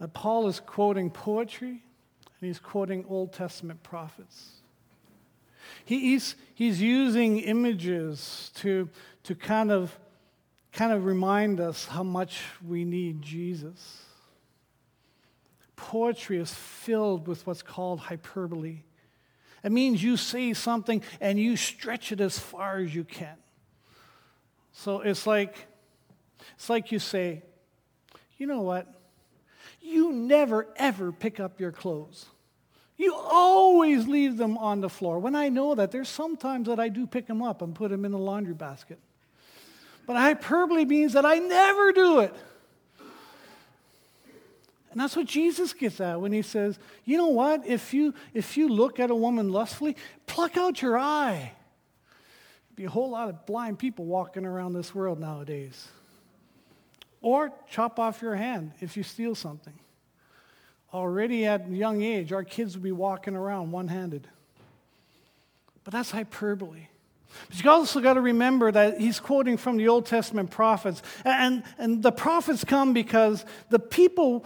that 0.00 0.14
Paul 0.14 0.48
is 0.48 0.58
quoting 0.60 1.10
poetry 1.10 1.68
and 1.68 2.48
he's 2.48 2.58
quoting 2.58 3.04
Old 3.08 3.32
Testament 3.32 3.82
prophets. 3.82 4.52
He, 5.84 6.00
he's, 6.00 6.34
he's 6.54 6.80
using 6.80 7.38
images 7.38 8.50
to, 8.56 8.88
to 9.24 9.34
kind, 9.34 9.70
of, 9.70 9.96
kind 10.72 10.92
of 10.92 11.04
remind 11.04 11.60
us 11.60 11.86
how 11.86 12.02
much 12.02 12.42
we 12.66 12.84
need 12.84 13.20
Jesus. 13.22 14.02
Poetry 15.76 16.38
is 16.38 16.52
filled 16.52 17.28
with 17.28 17.46
what's 17.46 17.62
called 17.62 18.00
hyperbole. 18.00 18.82
It 19.62 19.72
means 19.72 20.02
you 20.02 20.16
say 20.16 20.54
something 20.54 21.02
and 21.20 21.38
you 21.38 21.56
stretch 21.56 22.10
it 22.10 22.22
as 22.22 22.38
far 22.38 22.78
as 22.78 22.94
you 22.94 23.04
can. 23.04 23.36
So 24.72 25.00
it's 25.00 25.26
like, 25.26 25.66
it's 26.54 26.70
like 26.70 26.90
you 26.90 26.98
say, 26.98 27.42
you 28.38 28.46
know 28.46 28.62
what? 28.62 28.99
You 29.80 30.12
never 30.12 30.66
ever 30.76 31.12
pick 31.12 31.40
up 31.40 31.60
your 31.60 31.72
clothes. 31.72 32.26
You 32.96 33.14
always 33.14 34.06
leave 34.06 34.36
them 34.36 34.58
on 34.58 34.82
the 34.82 34.90
floor. 34.90 35.18
When 35.18 35.34
I 35.34 35.48
know 35.48 35.74
that, 35.74 35.90
there's 35.90 36.08
sometimes 36.08 36.68
that 36.68 36.78
I 36.78 36.90
do 36.90 37.06
pick 37.06 37.26
them 37.26 37.40
up 37.40 37.62
and 37.62 37.74
put 37.74 37.90
them 37.90 38.04
in 38.04 38.12
the 38.12 38.18
laundry 38.18 38.52
basket. 38.52 38.98
But 40.06 40.16
hyperbole 40.16 40.84
means 40.84 41.14
that 41.14 41.24
I 41.24 41.38
never 41.38 41.92
do 41.92 42.20
it. 42.20 42.34
And 44.90 45.00
that's 45.00 45.16
what 45.16 45.26
Jesus 45.26 45.72
gets 45.72 46.00
at 46.00 46.20
when 46.20 46.32
he 46.32 46.42
says, 46.42 46.78
you 47.04 47.16
know 47.16 47.28
what? 47.28 47.66
If 47.66 47.94
you, 47.94 48.12
if 48.34 48.56
you 48.56 48.68
look 48.68 48.98
at 48.98 49.08
a 49.10 49.14
woman 49.14 49.50
lustfully, 49.50 49.96
pluck 50.26 50.56
out 50.56 50.82
your 50.82 50.98
eye. 50.98 51.52
There'd 52.68 52.76
be 52.76 52.84
a 52.84 52.90
whole 52.90 53.10
lot 53.10 53.28
of 53.28 53.46
blind 53.46 53.78
people 53.78 54.04
walking 54.04 54.44
around 54.44 54.72
this 54.72 54.94
world 54.94 55.20
nowadays. 55.20 55.88
Or 57.22 57.52
chop 57.68 57.98
off 57.98 58.22
your 58.22 58.34
hand 58.34 58.72
if 58.80 58.96
you 58.96 59.02
steal 59.02 59.34
something. 59.34 59.74
Already 60.92 61.46
at 61.46 61.68
a 61.68 61.70
young 61.70 62.02
age, 62.02 62.32
our 62.32 62.44
kids 62.44 62.74
would 62.74 62.82
be 62.82 62.92
walking 62.92 63.36
around 63.36 63.70
one 63.70 63.88
handed. 63.88 64.26
But 65.84 65.92
that's 65.92 66.10
hyperbole. 66.10 66.88
But 67.48 67.62
you 67.62 67.70
also 67.70 68.00
got 68.00 68.14
to 68.14 68.20
remember 68.20 68.72
that 68.72 68.98
he's 68.98 69.20
quoting 69.20 69.56
from 69.56 69.76
the 69.76 69.88
Old 69.88 70.06
Testament 70.06 70.50
prophets. 70.50 71.02
And, 71.24 71.62
and 71.78 72.02
the 72.02 72.10
prophets 72.10 72.64
come 72.64 72.92
because 72.92 73.44
the 73.68 73.78
people, 73.78 74.44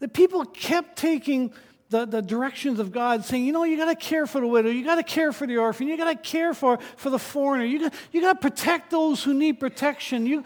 the 0.00 0.08
people 0.08 0.44
kept 0.44 0.96
taking 0.96 1.52
the, 1.90 2.06
the 2.06 2.22
directions 2.22 2.80
of 2.80 2.90
God, 2.90 3.24
saying, 3.24 3.44
you 3.44 3.52
know, 3.52 3.64
you 3.64 3.76
got 3.76 3.84
to 3.84 3.94
care 3.94 4.26
for 4.26 4.40
the 4.40 4.46
widow, 4.46 4.70
you 4.70 4.82
got 4.84 4.96
to 4.96 5.02
care 5.02 5.30
for 5.30 5.46
the 5.46 5.58
orphan, 5.58 5.86
you 5.86 5.96
got 5.96 6.10
to 6.10 6.16
care 6.16 6.54
for, 6.54 6.78
for 6.96 7.10
the 7.10 7.18
foreigner, 7.18 7.64
you 7.64 7.80
got, 7.80 7.94
you 8.10 8.20
got 8.20 8.40
to 8.40 8.48
protect 8.48 8.90
those 8.90 9.22
who 9.22 9.34
need 9.34 9.60
protection. 9.60 10.26
You, 10.26 10.42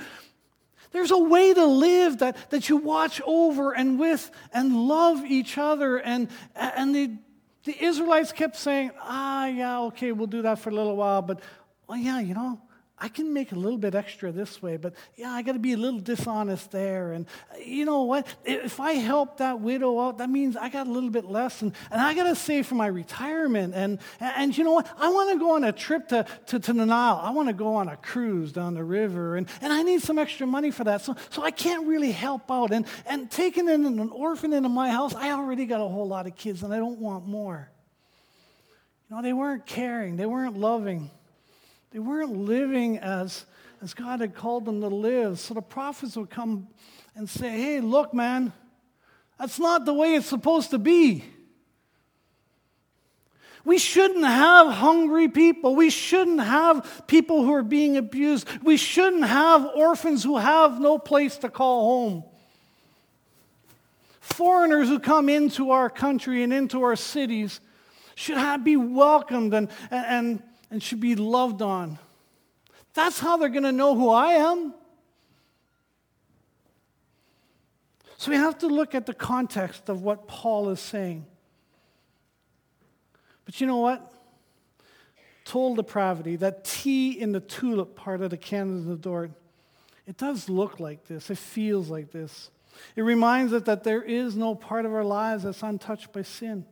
there's 0.92 1.10
a 1.10 1.18
way 1.18 1.52
to 1.54 1.64
live 1.64 2.18
that, 2.18 2.50
that 2.50 2.68
you 2.68 2.76
watch 2.76 3.20
over 3.26 3.72
and 3.72 3.98
with 3.98 4.30
and 4.52 4.74
love 4.74 5.24
each 5.24 5.58
other. 5.58 5.98
And, 5.98 6.28
and 6.54 6.94
the, 6.94 7.16
the 7.64 7.84
Israelites 7.84 8.32
kept 8.32 8.56
saying, 8.56 8.92
ah, 9.00 9.46
yeah, 9.46 9.80
okay, 9.82 10.12
we'll 10.12 10.26
do 10.26 10.42
that 10.42 10.58
for 10.58 10.70
a 10.70 10.74
little 10.74 10.96
while, 10.96 11.22
but, 11.22 11.40
well, 11.86 11.98
yeah, 11.98 12.20
you 12.20 12.34
know, 12.34 12.60
I 12.98 13.08
can 13.08 13.34
make 13.34 13.52
a 13.52 13.54
little 13.54 13.76
bit 13.76 13.94
extra 13.94 14.32
this 14.32 14.62
way, 14.62 14.78
but 14.78 14.94
yeah, 15.16 15.30
I 15.30 15.42
got 15.42 15.52
to 15.52 15.58
be 15.58 15.74
a 15.74 15.76
little 15.76 16.00
dishonest 16.00 16.70
there. 16.70 17.12
And 17.12 17.26
you 17.62 17.84
know 17.84 18.04
what? 18.04 18.26
If 18.42 18.80
I 18.80 18.92
help 18.92 19.36
that 19.36 19.60
widow 19.60 20.00
out, 20.00 20.16
that 20.18 20.30
means 20.30 20.56
I 20.56 20.70
got 20.70 20.86
a 20.86 20.90
little 20.90 21.10
bit 21.10 21.26
less, 21.26 21.60
and, 21.60 21.74
and 21.90 22.00
I 22.00 22.14
got 22.14 22.24
to 22.24 22.34
save 22.34 22.66
for 22.66 22.74
my 22.74 22.86
retirement. 22.86 23.74
And, 23.74 23.98
and 24.18 24.56
you 24.56 24.64
know 24.64 24.72
what? 24.72 24.88
I 24.98 25.10
want 25.10 25.30
to 25.32 25.38
go 25.38 25.56
on 25.56 25.64
a 25.64 25.72
trip 25.72 26.08
to, 26.08 26.24
to, 26.46 26.58
to 26.58 26.72
the 26.72 26.86
Nile. 26.86 27.20
I 27.22 27.30
want 27.32 27.48
to 27.48 27.52
go 27.52 27.74
on 27.74 27.88
a 27.88 27.98
cruise 27.98 28.50
down 28.50 28.72
the 28.72 28.84
river, 28.84 29.36
and, 29.36 29.46
and 29.60 29.74
I 29.74 29.82
need 29.82 30.00
some 30.00 30.18
extra 30.18 30.46
money 30.46 30.70
for 30.70 30.84
that. 30.84 31.02
So, 31.02 31.16
so 31.28 31.42
I 31.42 31.50
can't 31.50 31.86
really 31.86 32.12
help 32.12 32.50
out. 32.50 32.72
And, 32.72 32.86
and 33.04 33.30
taking 33.30 33.68
in 33.68 33.84
an 33.84 34.08
orphan 34.08 34.54
into 34.54 34.70
my 34.70 34.88
house, 34.88 35.14
I 35.14 35.32
already 35.32 35.66
got 35.66 35.82
a 35.82 35.88
whole 35.88 36.08
lot 36.08 36.26
of 36.26 36.34
kids, 36.34 36.62
and 36.62 36.72
I 36.72 36.78
don't 36.78 36.98
want 36.98 37.26
more. 37.26 37.68
You 39.10 39.16
know, 39.16 39.22
they 39.22 39.34
weren't 39.34 39.66
caring, 39.66 40.16
they 40.16 40.26
weren't 40.26 40.56
loving. 40.56 41.10
They 41.96 42.00
weren't 42.00 42.36
living 42.36 42.98
as, 42.98 43.46
as 43.80 43.94
God 43.94 44.20
had 44.20 44.34
called 44.34 44.66
them 44.66 44.82
to 44.82 44.88
live. 44.88 45.40
So 45.40 45.54
the 45.54 45.62
prophets 45.62 46.14
would 46.18 46.28
come 46.28 46.68
and 47.14 47.26
say, 47.26 47.48
hey, 47.48 47.80
look, 47.80 48.12
man, 48.12 48.52
that's 49.38 49.58
not 49.58 49.86
the 49.86 49.94
way 49.94 50.14
it's 50.14 50.26
supposed 50.26 50.72
to 50.72 50.78
be. 50.78 51.24
We 53.64 53.78
shouldn't 53.78 54.26
have 54.26 54.74
hungry 54.74 55.28
people. 55.28 55.74
We 55.74 55.88
shouldn't 55.88 56.40
have 56.40 57.04
people 57.06 57.42
who 57.42 57.54
are 57.54 57.62
being 57.62 57.96
abused. 57.96 58.46
We 58.62 58.76
shouldn't 58.76 59.24
have 59.24 59.64
orphans 59.74 60.22
who 60.22 60.36
have 60.36 60.78
no 60.78 60.98
place 60.98 61.38
to 61.38 61.48
call 61.48 62.10
home. 62.10 62.24
Foreigners 64.20 64.88
who 64.88 64.98
come 64.98 65.30
into 65.30 65.70
our 65.70 65.88
country 65.88 66.42
and 66.42 66.52
into 66.52 66.82
our 66.82 66.94
cities 66.94 67.58
should 68.16 68.64
be 68.64 68.76
welcomed 68.76 69.54
and, 69.54 69.70
and, 69.90 70.06
and 70.06 70.42
should 70.82 71.00
be 71.00 71.14
loved 71.14 71.62
on. 71.62 71.98
That's 72.94 73.18
how 73.18 73.36
they're 73.36 73.48
going 73.48 73.64
to 73.64 73.72
know 73.72 73.94
who 73.94 74.08
I 74.08 74.32
am. 74.32 74.74
So 78.16 78.30
we 78.30 78.36
have 78.36 78.58
to 78.58 78.66
look 78.66 78.94
at 78.94 79.06
the 79.06 79.14
context 79.14 79.88
of 79.88 80.02
what 80.02 80.26
Paul 80.26 80.70
is 80.70 80.80
saying. 80.80 81.26
But 83.44 83.60
you 83.60 83.66
know 83.66 83.76
what? 83.76 84.12
Total 85.44 85.76
depravity, 85.76 86.36
that 86.36 86.64
T 86.64 87.12
in 87.12 87.32
the 87.32 87.40
tulip 87.40 87.94
part 87.94 88.20
of 88.20 88.30
the 88.30 88.36
the 88.36 88.98
Dort, 89.00 89.30
it 90.06 90.16
does 90.16 90.48
look 90.48 90.80
like 90.80 91.06
this. 91.06 91.30
It 91.30 91.38
feels 91.38 91.88
like 91.88 92.10
this. 92.10 92.50
It 92.96 93.02
reminds 93.02 93.52
us 93.52 93.62
that 93.64 93.84
there 93.84 94.02
is 94.02 94.36
no 94.36 94.54
part 94.54 94.86
of 94.86 94.92
our 94.92 95.04
lives 95.04 95.44
that's 95.44 95.62
untouched 95.62 96.12
by 96.12 96.22
sin 96.22 96.64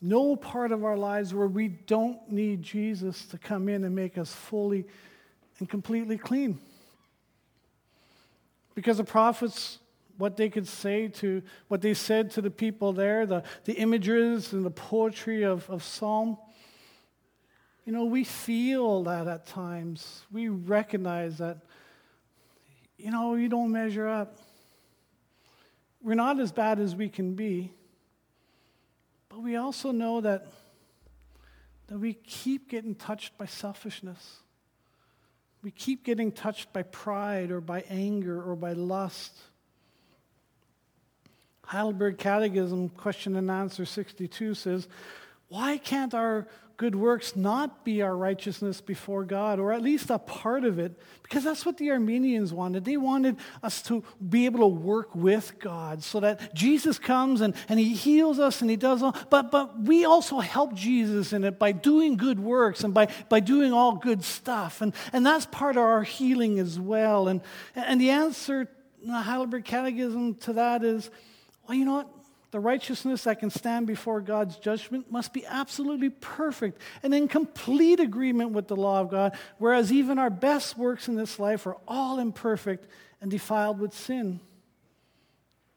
no 0.00 0.36
part 0.36 0.72
of 0.72 0.84
our 0.84 0.96
lives 0.96 1.34
where 1.34 1.48
we 1.48 1.68
don't 1.68 2.30
need 2.30 2.62
Jesus 2.62 3.26
to 3.26 3.38
come 3.38 3.68
in 3.68 3.84
and 3.84 3.94
make 3.94 4.16
us 4.16 4.32
fully 4.32 4.86
and 5.58 5.68
completely 5.68 6.16
clean. 6.16 6.58
Because 8.74 8.98
the 8.98 9.04
prophets, 9.04 9.78
what 10.16 10.36
they 10.36 10.48
could 10.48 10.68
say 10.68 11.08
to, 11.08 11.42
what 11.66 11.80
they 11.82 11.94
said 11.94 12.30
to 12.32 12.40
the 12.40 12.50
people 12.50 12.92
there, 12.92 13.26
the, 13.26 13.42
the 13.64 13.72
images 13.74 14.52
and 14.52 14.64
the 14.64 14.70
poetry 14.70 15.42
of, 15.42 15.68
of 15.68 15.82
Psalm, 15.82 16.38
you 17.84 17.92
know, 17.92 18.04
we 18.04 18.22
feel 18.22 19.02
that 19.04 19.26
at 19.26 19.46
times. 19.46 20.22
We 20.30 20.48
recognize 20.48 21.38
that, 21.38 21.58
you 22.98 23.10
know, 23.10 23.30
we 23.30 23.48
don't 23.48 23.72
measure 23.72 24.06
up. 24.06 24.36
We're 26.02 26.14
not 26.14 26.38
as 26.38 26.52
bad 26.52 26.78
as 26.78 26.94
we 26.94 27.08
can 27.08 27.34
be. 27.34 27.72
But 29.38 29.44
we 29.44 29.54
also 29.54 29.92
know 29.92 30.20
that, 30.22 30.48
that 31.86 31.96
we 31.96 32.14
keep 32.14 32.68
getting 32.68 32.96
touched 32.96 33.38
by 33.38 33.46
selfishness. 33.46 34.38
We 35.62 35.70
keep 35.70 36.02
getting 36.02 36.32
touched 36.32 36.72
by 36.72 36.82
pride 36.82 37.52
or 37.52 37.60
by 37.60 37.84
anger 37.88 38.42
or 38.42 38.56
by 38.56 38.72
lust. 38.72 39.32
Heidelberg 41.62 42.18
Catechism, 42.18 42.88
question 42.88 43.36
and 43.36 43.48
answer 43.48 43.84
62 43.84 44.54
says, 44.54 44.88
Why 45.46 45.78
can't 45.78 46.14
our 46.14 46.48
good 46.78 46.94
works 46.94 47.34
not 47.34 47.84
be 47.84 48.02
our 48.02 48.16
righteousness 48.16 48.80
before 48.80 49.24
God, 49.24 49.58
or 49.58 49.72
at 49.72 49.82
least 49.82 50.10
a 50.10 50.18
part 50.18 50.64
of 50.64 50.78
it, 50.78 50.96
because 51.24 51.42
that's 51.42 51.66
what 51.66 51.76
the 51.76 51.90
Arminians 51.90 52.52
wanted. 52.52 52.84
They 52.84 52.96
wanted 52.96 53.36
us 53.64 53.82
to 53.82 54.04
be 54.26 54.46
able 54.46 54.60
to 54.60 54.66
work 54.68 55.12
with 55.12 55.58
God 55.58 56.04
so 56.04 56.20
that 56.20 56.54
Jesus 56.54 56.96
comes 56.96 57.40
and, 57.40 57.54
and 57.68 57.80
he 57.80 57.94
heals 57.94 58.38
us 58.38 58.60
and 58.60 58.70
he 58.70 58.76
does 58.76 59.02
all, 59.02 59.16
but, 59.28 59.50
but 59.50 59.80
we 59.80 60.04
also 60.04 60.38
help 60.38 60.72
Jesus 60.72 61.32
in 61.32 61.42
it 61.42 61.58
by 61.58 61.72
doing 61.72 62.16
good 62.16 62.38
works 62.38 62.84
and 62.84 62.94
by, 62.94 63.08
by 63.28 63.40
doing 63.40 63.72
all 63.72 63.96
good 63.96 64.22
stuff. 64.22 64.80
And, 64.80 64.94
and 65.12 65.26
that's 65.26 65.46
part 65.46 65.76
of 65.76 65.82
our 65.82 66.04
healing 66.04 66.60
as 66.60 66.78
well. 66.78 67.26
And, 67.26 67.40
and 67.74 68.00
the 68.00 68.10
answer, 68.10 68.68
in 69.02 69.10
the 69.10 69.20
Heidelberg 69.20 69.64
Catechism 69.64 70.36
to 70.36 70.52
that 70.52 70.84
is, 70.84 71.10
well, 71.66 71.76
you 71.76 71.84
know 71.84 71.94
what? 71.94 72.17
The 72.50 72.60
righteousness 72.60 73.24
that 73.24 73.40
can 73.40 73.50
stand 73.50 73.86
before 73.86 74.20
God's 74.20 74.56
judgment 74.56 75.10
must 75.12 75.34
be 75.34 75.44
absolutely 75.44 76.08
perfect 76.08 76.80
and 77.02 77.14
in 77.14 77.28
complete 77.28 78.00
agreement 78.00 78.52
with 78.52 78.68
the 78.68 78.76
law 78.76 79.00
of 79.00 79.10
God, 79.10 79.36
whereas 79.58 79.92
even 79.92 80.18
our 80.18 80.30
best 80.30 80.78
works 80.78 81.08
in 81.08 81.14
this 81.14 81.38
life 81.38 81.66
are 81.66 81.76
all 81.86 82.18
imperfect 82.18 82.86
and 83.20 83.30
defiled 83.30 83.78
with 83.78 83.92
sin. 83.92 84.40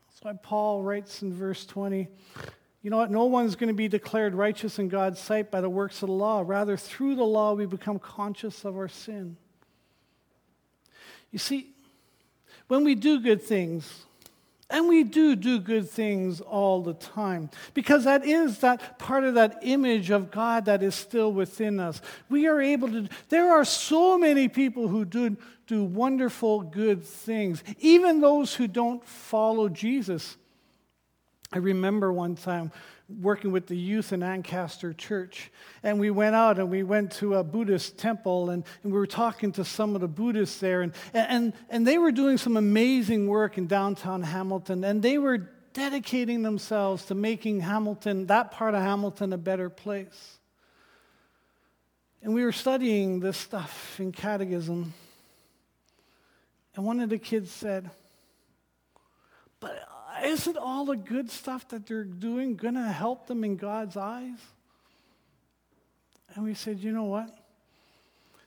That's 0.09 0.23
why 0.23 0.39
Paul 0.41 0.81
writes 0.83 1.21
in 1.21 1.33
verse 1.33 1.65
20 1.65 2.07
you 2.81 2.89
know 2.89 2.97
what? 2.97 3.11
No 3.11 3.25
one's 3.25 3.55
going 3.55 3.67
to 3.67 3.75
be 3.75 3.87
declared 3.87 4.33
righteous 4.33 4.79
in 4.79 4.89
God's 4.89 5.19
sight 5.19 5.51
by 5.51 5.61
the 5.61 5.69
works 5.69 6.01
of 6.01 6.07
the 6.07 6.15
law. 6.15 6.43
Rather, 6.45 6.75
through 6.75 7.15
the 7.15 7.23
law, 7.23 7.53
we 7.53 7.65
become 7.67 7.99
conscious 7.99 8.65
of 8.65 8.75
our 8.75 8.87
sin. 8.87 9.37
You 11.31 11.37
see, 11.37 11.69
when 12.67 12.83
we 12.83 12.95
do 12.95 13.19
good 13.19 13.41
things, 13.43 14.05
and 14.71 14.87
we 14.87 15.03
do 15.03 15.35
do 15.35 15.59
good 15.59 15.89
things 15.89 16.41
all 16.41 16.81
the 16.81 16.93
time 16.93 17.49
because 17.73 18.05
that 18.05 18.25
is 18.25 18.59
that 18.59 18.97
part 18.97 19.23
of 19.23 19.35
that 19.35 19.59
image 19.61 20.09
of 20.09 20.31
God 20.31 20.65
that 20.65 20.81
is 20.81 20.95
still 20.95 21.31
within 21.31 21.79
us. 21.79 22.01
We 22.29 22.47
are 22.47 22.61
able 22.61 22.87
to, 22.89 23.09
there 23.29 23.51
are 23.51 23.65
so 23.65 24.17
many 24.17 24.47
people 24.47 24.87
who 24.87 25.05
do, 25.05 25.37
do 25.67 25.83
wonderful 25.83 26.61
good 26.61 27.03
things, 27.03 27.63
even 27.79 28.21
those 28.21 28.55
who 28.55 28.67
don't 28.67 29.05
follow 29.05 29.69
Jesus. 29.69 30.37
I 31.53 31.57
remember 31.57 32.13
one 32.13 32.35
time 32.35 32.71
working 33.19 33.51
with 33.51 33.67
the 33.67 33.75
youth 33.75 34.13
in 34.13 34.23
Ancaster 34.23 34.93
Church. 34.93 35.51
And 35.83 35.99
we 35.99 36.09
went 36.09 36.33
out 36.33 36.59
and 36.59 36.69
we 36.69 36.83
went 36.83 37.11
to 37.13 37.35
a 37.35 37.43
Buddhist 37.43 37.97
temple 37.97 38.51
and, 38.51 38.63
and 38.83 38.93
we 38.93 38.97
were 38.97 39.07
talking 39.07 39.51
to 39.53 39.65
some 39.65 39.95
of 39.95 40.01
the 40.01 40.07
Buddhists 40.07 40.59
there. 40.59 40.81
And, 40.81 40.93
and, 41.13 41.53
and 41.69 41.85
they 41.85 41.97
were 41.97 42.13
doing 42.13 42.37
some 42.37 42.55
amazing 42.55 43.27
work 43.27 43.57
in 43.57 43.67
downtown 43.67 44.23
Hamilton. 44.23 44.85
And 44.85 45.01
they 45.01 45.17
were 45.17 45.49
dedicating 45.73 46.41
themselves 46.41 47.05
to 47.05 47.15
making 47.15 47.61
Hamilton, 47.61 48.27
that 48.27 48.51
part 48.51 48.73
of 48.73 48.81
Hamilton, 48.81 49.33
a 49.33 49.37
better 49.37 49.69
place. 49.69 50.37
And 52.21 52.33
we 52.33 52.45
were 52.45 52.51
studying 52.51 53.19
this 53.19 53.37
stuff 53.37 53.99
in 53.99 54.11
catechism. 54.11 54.93
And 56.75 56.85
one 56.85 57.01
of 57.01 57.09
the 57.09 57.17
kids 57.17 57.51
said, 57.51 57.89
But 59.59 59.87
isn't 60.23 60.57
all 60.57 60.85
the 60.85 60.95
good 60.95 61.29
stuff 61.29 61.67
that 61.69 61.85
they're 61.85 62.03
doing 62.03 62.55
going 62.55 62.75
to 62.75 62.81
help 62.81 63.27
them 63.27 63.43
in 63.43 63.57
God's 63.57 63.97
eyes? 63.97 64.37
And 66.35 66.43
we 66.43 66.53
said, 66.53 66.79
you 66.79 66.91
know 66.91 67.03
what? 67.03 67.29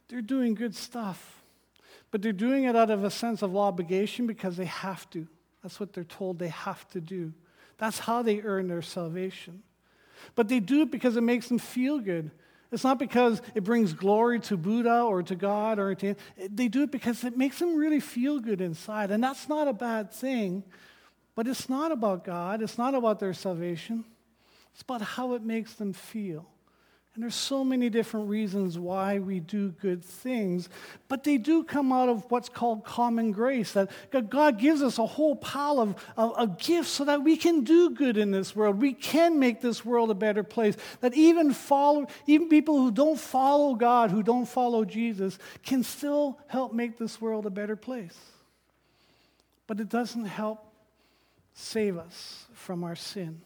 They're 0.09 0.23
doing 0.23 0.55
good 0.55 0.75
stuff, 0.75 1.43
but 2.11 2.23
they're 2.23 2.33
doing 2.33 2.65
it 2.65 2.77
out 2.77 2.91
of 2.91 3.05
a 3.05 3.11
sense 3.11 3.43
of 3.43 3.57
obligation 3.57 4.27
because 4.27 4.57
they 4.57 4.67
have 4.67 5.09
to. 5.11 5.27
That's 5.63 5.81
what 5.81 5.93
they're 5.93 6.05
told 6.05 6.39
they 6.39 6.49
have 6.49 6.87
to 6.91 7.01
do. 7.01 7.33
That's 7.79 7.99
how 7.99 8.23
they 8.23 8.41
earn 8.43 8.69
their 8.69 8.83
salvation. 8.83 9.63
But 10.35 10.49
they 10.49 10.61
do 10.61 10.83
it 10.83 10.91
because 10.91 11.17
it 11.17 11.23
makes 11.23 11.49
them 11.49 11.59
feel 11.59 11.99
good. 11.99 12.31
It's 12.71 12.85
not 12.85 12.99
because 12.99 13.41
it 13.55 13.63
brings 13.63 13.93
glory 13.93 14.41
to 14.41 14.57
Buddha 14.57 15.03
or 15.03 15.23
to 15.23 15.35
God 15.35 15.79
or 15.79 15.95
to, 15.95 16.15
they 16.51 16.69
do 16.69 16.83
it 16.83 16.91
because 16.91 17.23
it 17.25 17.37
makes 17.37 17.59
them 17.59 17.77
really 17.77 18.01
feel 18.01 18.41
good 18.41 18.61
inside. 18.61 19.11
And 19.11 19.23
that's 19.23 19.49
not 19.49 19.69
a 19.69 19.73
bad 19.73 20.13
thing. 20.13 20.65
But 21.35 21.49
it's 21.49 21.69
not 21.69 21.93
about 21.93 22.25
God, 22.25 22.63
it's 22.63 22.79
not 22.79 22.95
about 22.95 23.19
their 23.19 23.35
salvation. 23.35 24.05
It's 24.73 24.83
about 24.83 25.03
how 25.03 25.35
it 25.35 25.43
makes 25.43 25.75
them 25.75 25.93
feel. 25.93 26.47
And 27.15 27.23
there's 27.23 27.37
so 27.37 27.63
many 27.63 27.91
different 27.91 28.29
reasons 28.29 28.77
why 28.77 29.21
we 29.21 29.39
do 29.39 29.71
good 29.71 30.05
things, 30.05 30.69
but 31.07 31.23
they 31.23 31.39
do 31.39 31.63
come 31.63 31.93
out 31.93 32.09
of 32.09 32.29
what's 32.29 32.49
called 32.49 32.85
common 32.85 33.31
grace. 33.31 33.71
That 33.71 33.91
God 34.11 34.59
gives 34.59 34.83
us 34.83 34.99
a 34.99 35.07
whole 35.07 35.37
pile 35.37 35.79
of, 35.79 35.95
of, 36.17 36.37
of, 36.37 36.59
gifts 36.59 36.89
so 36.89 37.05
that 37.05 37.23
we 37.23 37.37
can 37.37 37.63
do 37.63 37.91
good 37.91 38.17
in 38.17 38.33
this 38.33 38.57
world. 38.57 38.83
We 38.83 38.95
can 38.95 39.39
make 39.39 39.61
this 39.61 39.85
world 39.85 40.11
a 40.11 40.15
better 40.15 40.43
place. 40.43 40.77
That 41.03 41.15
even 41.15 41.53
follow, 41.53 42.09
even 42.27 42.49
people 42.49 42.79
who 42.79 42.91
don't 42.91 43.19
follow 43.19 43.77
God, 43.77 44.11
who 44.11 44.25
don't 44.25 44.47
follow 44.47 44.85
Jesus, 44.85 45.39
can 45.63 45.85
still 45.85 46.41
help 46.49 46.73
make 46.73 46.99
this 46.99 47.21
world 47.21 47.47
a 47.47 47.51
better 47.51 47.77
place. 47.77 48.19
But 49.69 49.79
it 49.79 49.89
doesn't 49.89 50.25
help 50.25 50.74
save 51.55 51.97
us 51.97 52.47
from 52.53 52.85
our 52.85 52.97
sin. 52.97 53.41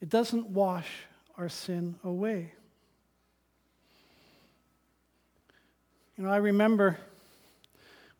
It 0.00 0.10
doesn't 0.10 0.48
wash 0.48 0.88
our 1.38 1.48
sin 1.48 1.96
away. 2.04 2.52
You 6.16 6.24
know, 6.24 6.30
I 6.30 6.38
remember 6.38 6.98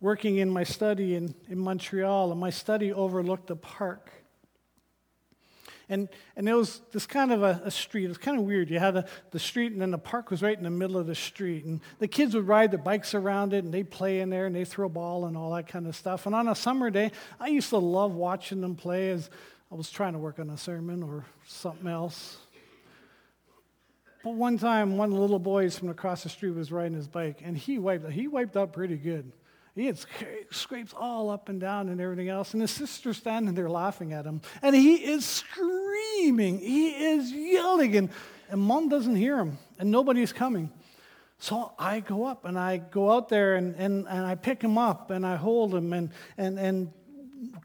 working 0.00 0.36
in 0.36 0.50
my 0.50 0.64
study 0.64 1.14
in, 1.14 1.34
in 1.48 1.58
Montreal, 1.58 2.30
and 2.30 2.40
my 2.40 2.50
study 2.50 2.92
overlooked 2.92 3.50
a 3.50 3.56
park. 3.56 4.10
And, 5.88 6.08
and 6.34 6.46
there 6.46 6.56
was 6.56 6.80
this 6.92 7.06
kind 7.06 7.32
of 7.32 7.42
a, 7.44 7.62
a 7.64 7.70
street. 7.70 8.06
It 8.06 8.08
was 8.08 8.18
kind 8.18 8.38
of 8.38 8.44
weird. 8.44 8.70
You 8.70 8.80
had 8.80 8.96
a, 8.96 9.06
the 9.30 9.38
street, 9.38 9.70
and 9.72 9.80
then 9.80 9.92
the 9.92 9.98
park 9.98 10.30
was 10.30 10.42
right 10.42 10.56
in 10.56 10.64
the 10.64 10.70
middle 10.70 10.98
of 10.98 11.06
the 11.06 11.14
street. 11.14 11.64
And 11.64 11.80
the 12.00 12.08
kids 12.08 12.34
would 12.34 12.48
ride 12.48 12.72
their 12.72 12.78
bikes 12.80 13.14
around 13.14 13.52
it, 13.52 13.62
and 13.62 13.72
they'd 13.72 13.90
play 13.90 14.20
in 14.20 14.28
there, 14.28 14.46
and 14.46 14.56
they'd 14.56 14.66
throw 14.66 14.86
a 14.86 14.90
ball 14.90 15.26
and 15.26 15.36
all 15.36 15.54
that 15.54 15.68
kind 15.68 15.86
of 15.86 15.94
stuff. 15.94 16.26
And 16.26 16.34
on 16.34 16.48
a 16.48 16.56
summer 16.56 16.90
day, 16.90 17.12
I 17.38 17.48
used 17.48 17.70
to 17.70 17.78
love 17.78 18.12
watching 18.12 18.60
them 18.60 18.74
play 18.74 19.10
as 19.10 19.30
I 19.70 19.76
was 19.76 19.90
trying 19.90 20.14
to 20.14 20.18
work 20.18 20.40
on 20.40 20.50
a 20.50 20.56
sermon 20.56 21.02
or 21.04 21.24
something 21.46 21.88
else. 21.88 22.38
But 24.24 24.34
one 24.34 24.58
time, 24.58 24.96
one 24.96 25.10
the 25.10 25.20
little 25.20 25.38
boys 25.38 25.78
from 25.78 25.88
across 25.88 26.24
the 26.24 26.28
street 26.28 26.50
was 26.50 26.72
riding 26.72 26.94
his 26.94 27.06
bike, 27.06 27.42
and 27.44 27.56
he 27.56 27.78
wiped, 27.78 28.10
he 28.10 28.26
wiped 28.26 28.56
out 28.56 28.72
pretty 28.72 28.96
good. 28.96 29.30
He 29.76 29.84
had 29.84 29.98
scrapes 30.50 30.94
all 30.96 31.28
up 31.28 31.50
and 31.50 31.60
down 31.60 31.90
and 31.90 32.00
everything 32.00 32.30
else. 32.30 32.54
And 32.54 32.62
his 32.62 32.70
sister's 32.70 33.18
standing 33.18 33.54
there 33.54 33.68
laughing 33.68 34.14
at 34.14 34.24
him. 34.24 34.40
And 34.62 34.74
he 34.74 34.94
is 34.94 35.26
screaming. 35.26 36.60
He 36.60 36.88
is 36.88 37.30
yelling. 37.30 37.94
And, 37.94 38.08
and 38.48 38.58
mom 38.58 38.88
doesn't 38.88 39.16
hear 39.16 39.38
him. 39.38 39.58
And 39.78 39.90
nobody's 39.90 40.32
coming. 40.32 40.72
So 41.38 41.74
I 41.78 42.00
go 42.00 42.24
up 42.24 42.46
and 42.46 42.58
I 42.58 42.78
go 42.78 43.12
out 43.12 43.28
there 43.28 43.56
and, 43.56 43.76
and, 43.76 44.08
and 44.08 44.24
I 44.24 44.34
pick 44.34 44.62
him 44.62 44.78
up 44.78 45.10
and 45.10 45.26
I 45.26 45.36
hold 45.36 45.74
him 45.74 45.92
and, 45.92 46.10
and, 46.38 46.58
and 46.58 46.90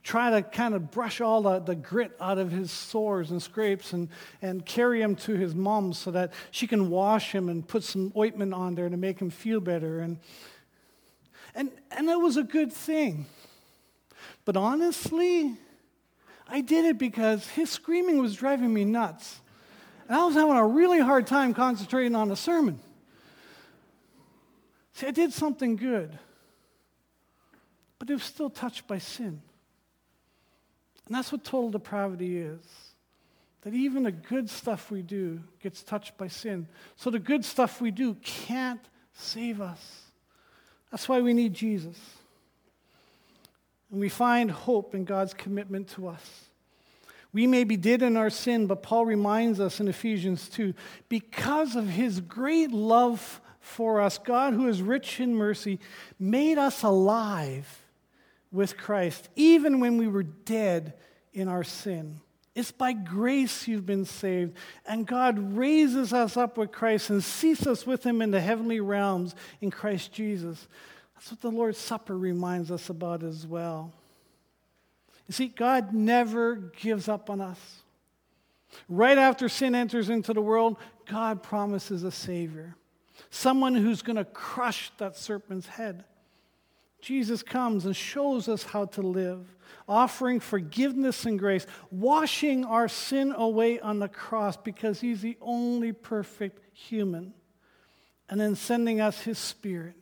try 0.02 0.32
to 0.32 0.42
kind 0.42 0.74
of 0.74 0.90
brush 0.90 1.22
all 1.22 1.40
the, 1.40 1.60
the 1.60 1.74
grit 1.74 2.12
out 2.20 2.36
of 2.36 2.52
his 2.52 2.70
sores 2.70 3.30
and 3.30 3.42
scrapes 3.42 3.94
and, 3.94 4.10
and 4.42 4.66
carry 4.66 5.00
him 5.00 5.16
to 5.16 5.32
his 5.32 5.54
mom 5.54 5.94
so 5.94 6.10
that 6.10 6.34
she 6.50 6.66
can 6.66 6.90
wash 6.90 7.32
him 7.32 7.48
and 7.48 7.66
put 7.66 7.82
some 7.82 8.12
ointment 8.14 8.52
on 8.52 8.74
there 8.74 8.90
to 8.90 8.98
make 8.98 9.18
him 9.18 9.30
feel 9.30 9.60
better. 9.60 10.00
And, 10.00 10.18
and, 11.54 11.70
and 11.90 12.08
it 12.08 12.20
was 12.20 12.36
a 12.36 12.42
good 12.42 12.72
thing. 12.72 13.26
But 14.44 14.56
honestly, 14.56 15.56
I 16.48 16.60
did 16.60 16.84
it 16.84 16.98
because 16.98 17.46
his 17.48 17.70
screaming 17.70 18.18
was 18.18 18.34
driving 18.34 18.72
me 18.72 18.84
nuts. 18.84 19.40
And 20.08 20.16
I 20.16 20.24
was 20.24 20.34
having 20.34 20.56
a 20.56 20.66
really 20.66 21.00
hard 21.00 21.26
time 21.26 21.54
concentrating 21.54 22.14
on 22.14 22.28
the 22.28 22.36
sermon. 22.36 22.80
See, 24.94 25.06
I 25.06 25.10
did 25.10 25.32
something 25.32 25.76
good, 25.76 26.18
but 27.98 28.10
it 28.10 28.14
was 28.14 28.24
still 28.24 28.50
touched 28.50 28.86
by 28.86 28.98
sin. 28.98 29.40
And 31.06 31.16
that's 31.16 31.32
what 31.32 31.44
total 31.44 31.70
depravity 31.70 32.38
is. 32.38 32.60
That 33.62 33.74
even 33.74 34.02
the 34.02 34.12
good 34.12 34.50
stuff 34.50 34.90
we 34.90 35.02
do 35.02 35.40
gets 35.62 35.82
touched 35.82 36.18
by 36.18 36.28
sin. 36.28 36.66
So 36.96 37.10
the 37.10 37.18
good 37.18 37.44
stuff 37.44 37.80
we 37.80 37.90
do 37.90 38.14
can't 38.22 38.80
save 39.14 39.60
us. 39.60 40.01
That's 40.92 41.08
why 41.08 41.20
we 41.20 41.32
need 41.32 41.54
Jesus. 41.54 41.96
And 43.90 43.98
we 43.98 44.08
find 44.08 44.50
hope 44.50 44.94
in 44.94 45.04
God's 45.04 45.34
commitment 45.34 45.88
to 45.94 46.06
us. 46.06 46.44
We 47.32 47.46
may 47.46 47.64
be 47.64 47.78
dead 47.78 48.02
in 48.02 48.16
our 48.16 48.30
sin, 48.30 48.66
but 48.66 48.82
Paul 48.82 49.06
reminds 49.06 49.58
us 49.58 49.80
in 49.80 49.88
Ephesians 49.88 50.48
2 50.50 50.74
because 51.08 51.76
of 51.76 51.88
his 51.88 52.20
great 52.20 52.70
love 52.70 53.40
for 53.58 54.00
us, 54.00 54.18
God, 54.18 54.52
who 54.52 54.68
is 54.68 54.82
rich 54.82 55.18
in 55.18 55.34
mercy, 55.34 55.80
made 56.18 56.58
us 56.58 56.82
alive 56.82 57.82
with 58.50 58.76
Christ, 58.76 59.30
even 59.34 59.80
when 59.80 59.96
we 59.96 60.08
were 60.08 60.24
dead 60.24 60.92
in 61.32 61.48
our 61.48 61.64
sin. 61.64 62.20
It's 62.54 62.70
by 62.70 62.92
grace 62.92 63.66
you've 63.66 63.86
been 63.86 64.04
saved. 64.04 64.56
And 64.86 65.06
God 65.06 65.56
raises 65.56 66.12
us 66.12 66.36
up 66.36 66.58
with 66.58 66.70
Christ 66.70 67.10
and 67.10 67.24
seats 67.24 67.66
us 67.66 67.86
with 67.86 68.04
him 68.04 68.20
in 68.20 68.30
the 68.30 68.40
heavenly 68.40 68.80
realms 68.80 69.34
in 69.60 69.70
Christ 69.70 70.12
Jesus. 70.12 70.68
That's 71.14 71.30
what 71.30 71.40
the 71.40 71.50
Lord's 71.50 71.78
Supper 71.78 72.16
reminds 72.16 72.70
us 72.70 72.90
about 72.90 73.22
as 73.22 73.46
well. 73.46 73.92
You 75.28 75.32
see, 75.32 75.48
God 75.48 75.94
never 75.94 76.56
gives 76.56 77.08
up 77.08 77.30
on 77.30 77.40
us. 77.40 77.58
Right 78.88 79.18
after 79.18 79.48
sin 79.48 79.74
enters 79.74 80.10
into 80.10 80.32
the 80.32 80.42
world, 80.42 80.76
God 81.06 81.42
promises 81.42 82.02
a 82.04 82.10
Savior, 82.10 82.74
someone 83.30 83.74
who's 83.74 84.02
going 84.02 84.16
to 84.16 84.24
crush 84.24 84.90
that 84.98 85.16
serpent's 85.16 85.66
head. 85.66 86.04
Jesus 87.02 87.42
comes 87.42 87.84
and 87.84 87.94
shows 87.94 88.48
us 88.48 88.62
how 88.62 88.86
to 88.86 89.02
live, 89.02 89.44
offering 89.88 90.38
forgiveness 90.38 91.26
and 91.26 91.36
grace, 91.38 91.66
washing 91.90 92.64
our 92.64 92.88
sin 92.88 93.34
away 93.36 93.80
on 93.80 93.98
the 93.98 94.08
cross 94.08 94.56
because 94.56 95.00
he's 95.00 95.20
the 95.20 95.36
only 95.42 95.92
perfect 95.92 96.64
human, 96.72 97.34
and 98.30 98.40
then 98.40 98.54
sending 98.54 99.00
us 99.00 99.20
his 99.20 99.36
spirit. 99.36 99.96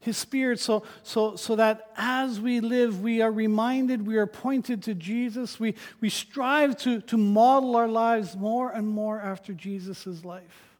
His 0.00 0.16
spirit, 0.16 0.60
so, 0.60 0.84
so, 1.02 1.34
so 1.34 1.56
that 1.56 1.90
as 1.96 2.40
we 2.40 2.60
live, 2.60 3.02
we 3.02 3.20
are 3.20 3.32
reminded, 3.32 4.06
we 4.06 4.16
are 4.16 4.28
pointed 4.28 4.84
to 4.84 4.94
Jesus. 4.94 5.58
We, 5.58 5.74
we 6.00 6.08
strive 6.08 6.76
to, 6.78 7.00
to 7.00 7.16
model 7.16 7.74
our 7.74 7.88
lives 7.88 8.36
more 8.36 8.70
and 8.70 8.86
more 8.86 9.20
after 9.20 9.52
Jesus' 9.52 10.24
life, 10.24 10.76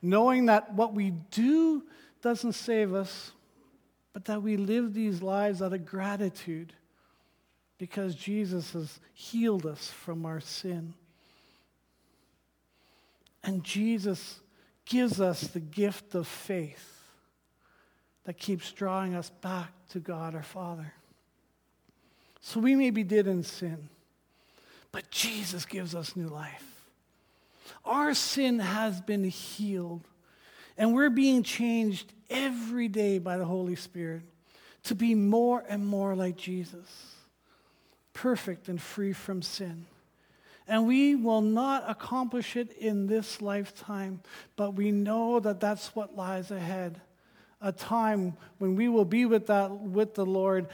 knowing 0.00 0.46
that 0.46 0.72
what 0.72 0.94
we 0.94 1.10
do 1.30 1.84
doesn't 2.22 2.54
save 2.54 2.94
us, 2.94 3.32
but 4.12 4.26
that 4.26 4.42
we 4.42 4.56
live 4.56 4.92
these 4.92 5.22
lives 5.22 5.62
out 5.62 5.72
of 5.72 5.86
gratitude 5.86 6.72
because 7.78 8.14
Jesus 8.14 8.72
has 8.74 9.00
healed 9.12 9.66
us 9.66 9.90
from 9.90 10.24
our 10.26 10.40
sin. 10.40 10.94
And 13.42 13.64
Jesus 13.64 14.40
gives 14.84 15.20
us 15.20 15.40
the 15.48 15.60
gift 15.60 16.14
of 16.14 16.26
faith 16.26 17.02
that 18.24 18.38
keeps 18.38 18.70
drawing 18.70 19.14
us 19.14 19.30
back 19.30 19.72
to 19.90 19.98
God 19.98 20.34
our 20.34 20.42
Father. 20.42 20.92
So 22.40 22.60
we 22.60 22.74
may 22.74 22.90
be 22.90 23.02
dead 23.02 23.26
in 23.26 23.42
sin, 23.42 23.88
but 24.90 25.10
Jesus 25.10 25.64
gives 25.64 25.94
us 25.94 26.16
new 26.16 26.28
life. 26.28 26.88
Our 27.84 28.14
sin 28.14 28.58
has 28.58 29.00
been 29.00 29.24
healed, 29.24 30.06
and 30.76 30.94
we're 30.94 31.10
being 31.10 31.42
changed 31.42 32.12
every 32.32 32.88
day 32.88 33.18
by 33.18 33.36
the 33.36 33.44
Holy 33.44 33.76
Spirit 33.76 34.22
to 34.84 34.94
be 34.94 35.14
more 35.14 35.62
and 35.68 35.86
more 35.86 36.16
like 36.16 36.36
Jesus, 36.36 37.14
perfect 38.14 38.68
and 38.68 38.80
free 38.80 39.12
from 39.12 39.42
sin. 39.42 39.86
And 40.66 40.86
we 40.86 41.14
will 41.14 41.40
not 41.40 41.84
accomplish 41.88 42.56
it 42.56 42.72
in 42.72 43.06
this 43.06 43.42
lifetime, 43.42 44.20
but 44.56 44.74
we 44.74 44.90
know 44.90 45.40
that 45.40 45.60
that's 45.60 45.94
what 45.94 46.16
lies 46.16 46.50
ahead. 46.50 47.00
A 47.60 47.72
time 47.72 48.36
when 48.58 48.74
we 48.74 48.88
will 48.88 49.04
be 49.04 49.24
with, 49.24 49.46
that, 49.46 49.70
with 49.70 50.14
the 50.14 50.26
Lord 50.26 50.68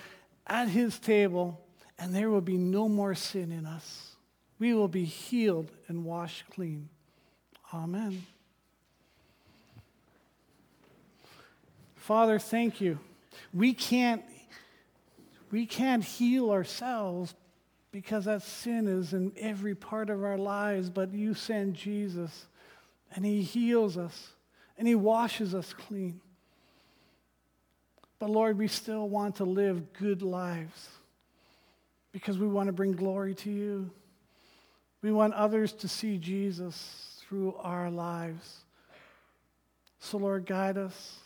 at 0.47 0.69
his 0.69 0.99
table, 0.99 1.61
and 1.99 2.15
there 2.15 2.31
will 2.31 2.41
be 2.41 2.57
no 2.57 2.89
more 2.89 3.15
sin 3.15 3.51
in 3.51 3.67
us. 3.67 4.17
We 4.59 4.75
will 4.75 4.89
be 4.89 5.05
healed 5.05 5.71
and 5.89 6.05
washed 6.05 6.45
clean. 6.51 6.89
Amen. 7.73 8.25
Father, 12.09 12.39
thank 12.39 12.81
you. 12.81 12.99
We 13.53 13.75
can't, 13.75 14.23
we 15.51 15.67
can't 15.67 16.03
heal 16.03 16.51
ourselves 16.51 17.35
because 17.93 18.25
that 18.25 18.41
sin 18.41 18.89
is 18.89 19.13
in 19.13 19.31
every 19.37 19.75
part 19.75 20.09
of 20.09 20.25
our 20.25 20.39
lives, 20.39 20.89
but 20.89 21.13
you 21.13 21.35
send 21.35 21.75
Jesus 21.75 22.47
and 23.15 23.27
he 23.27 23.43
heals 23.43 23.99
us 23.99 24.31
and 24.79 24.89
he 24.89 24.95
washes 24.95 25.55
us 25.55 25.75
clean. 25.75 26.19
But 28.19 28.31
Lord, 28.31 28.57
we 28.57 28.69
still 28.69 29.07
want 29.07 29.37
to 29.37 29.45
live 29.45 29.93
good 29.93 30.23
lives 30.23 30.89
because 32.13 32.39
we 32.39 32.47
want 32.47 32.69
to 32.69 32.73
bring 32.73 32.93
glory 32.93 33.35
to 33.35 33.51
you. 33.51 33.91
We 35.03 35.13
want 35.13 35.35
others 35.35 35.75
to 35.75 35.89
see 35.89 36.17
Jesus 36.17 37.21
through 37.21 37.55
our 37.57 37.91
lives. 37.91 38.61
So, 40.01 40.17
Lord, 40.17 40.47
guide 40.47 40.79
us 40.79 41.19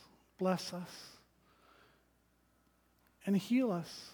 bless 0.43 0.73
us, 0.73 0.91
and 3.25 3.37
heal 3.37 3.71
us. 3.71 4.09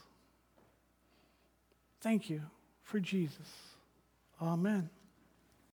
Thank 2.02 2.30
you 2.30 2.42
for 2.84 3.00
Jesus. 3.00 3.50
Amen. 4.40 4.92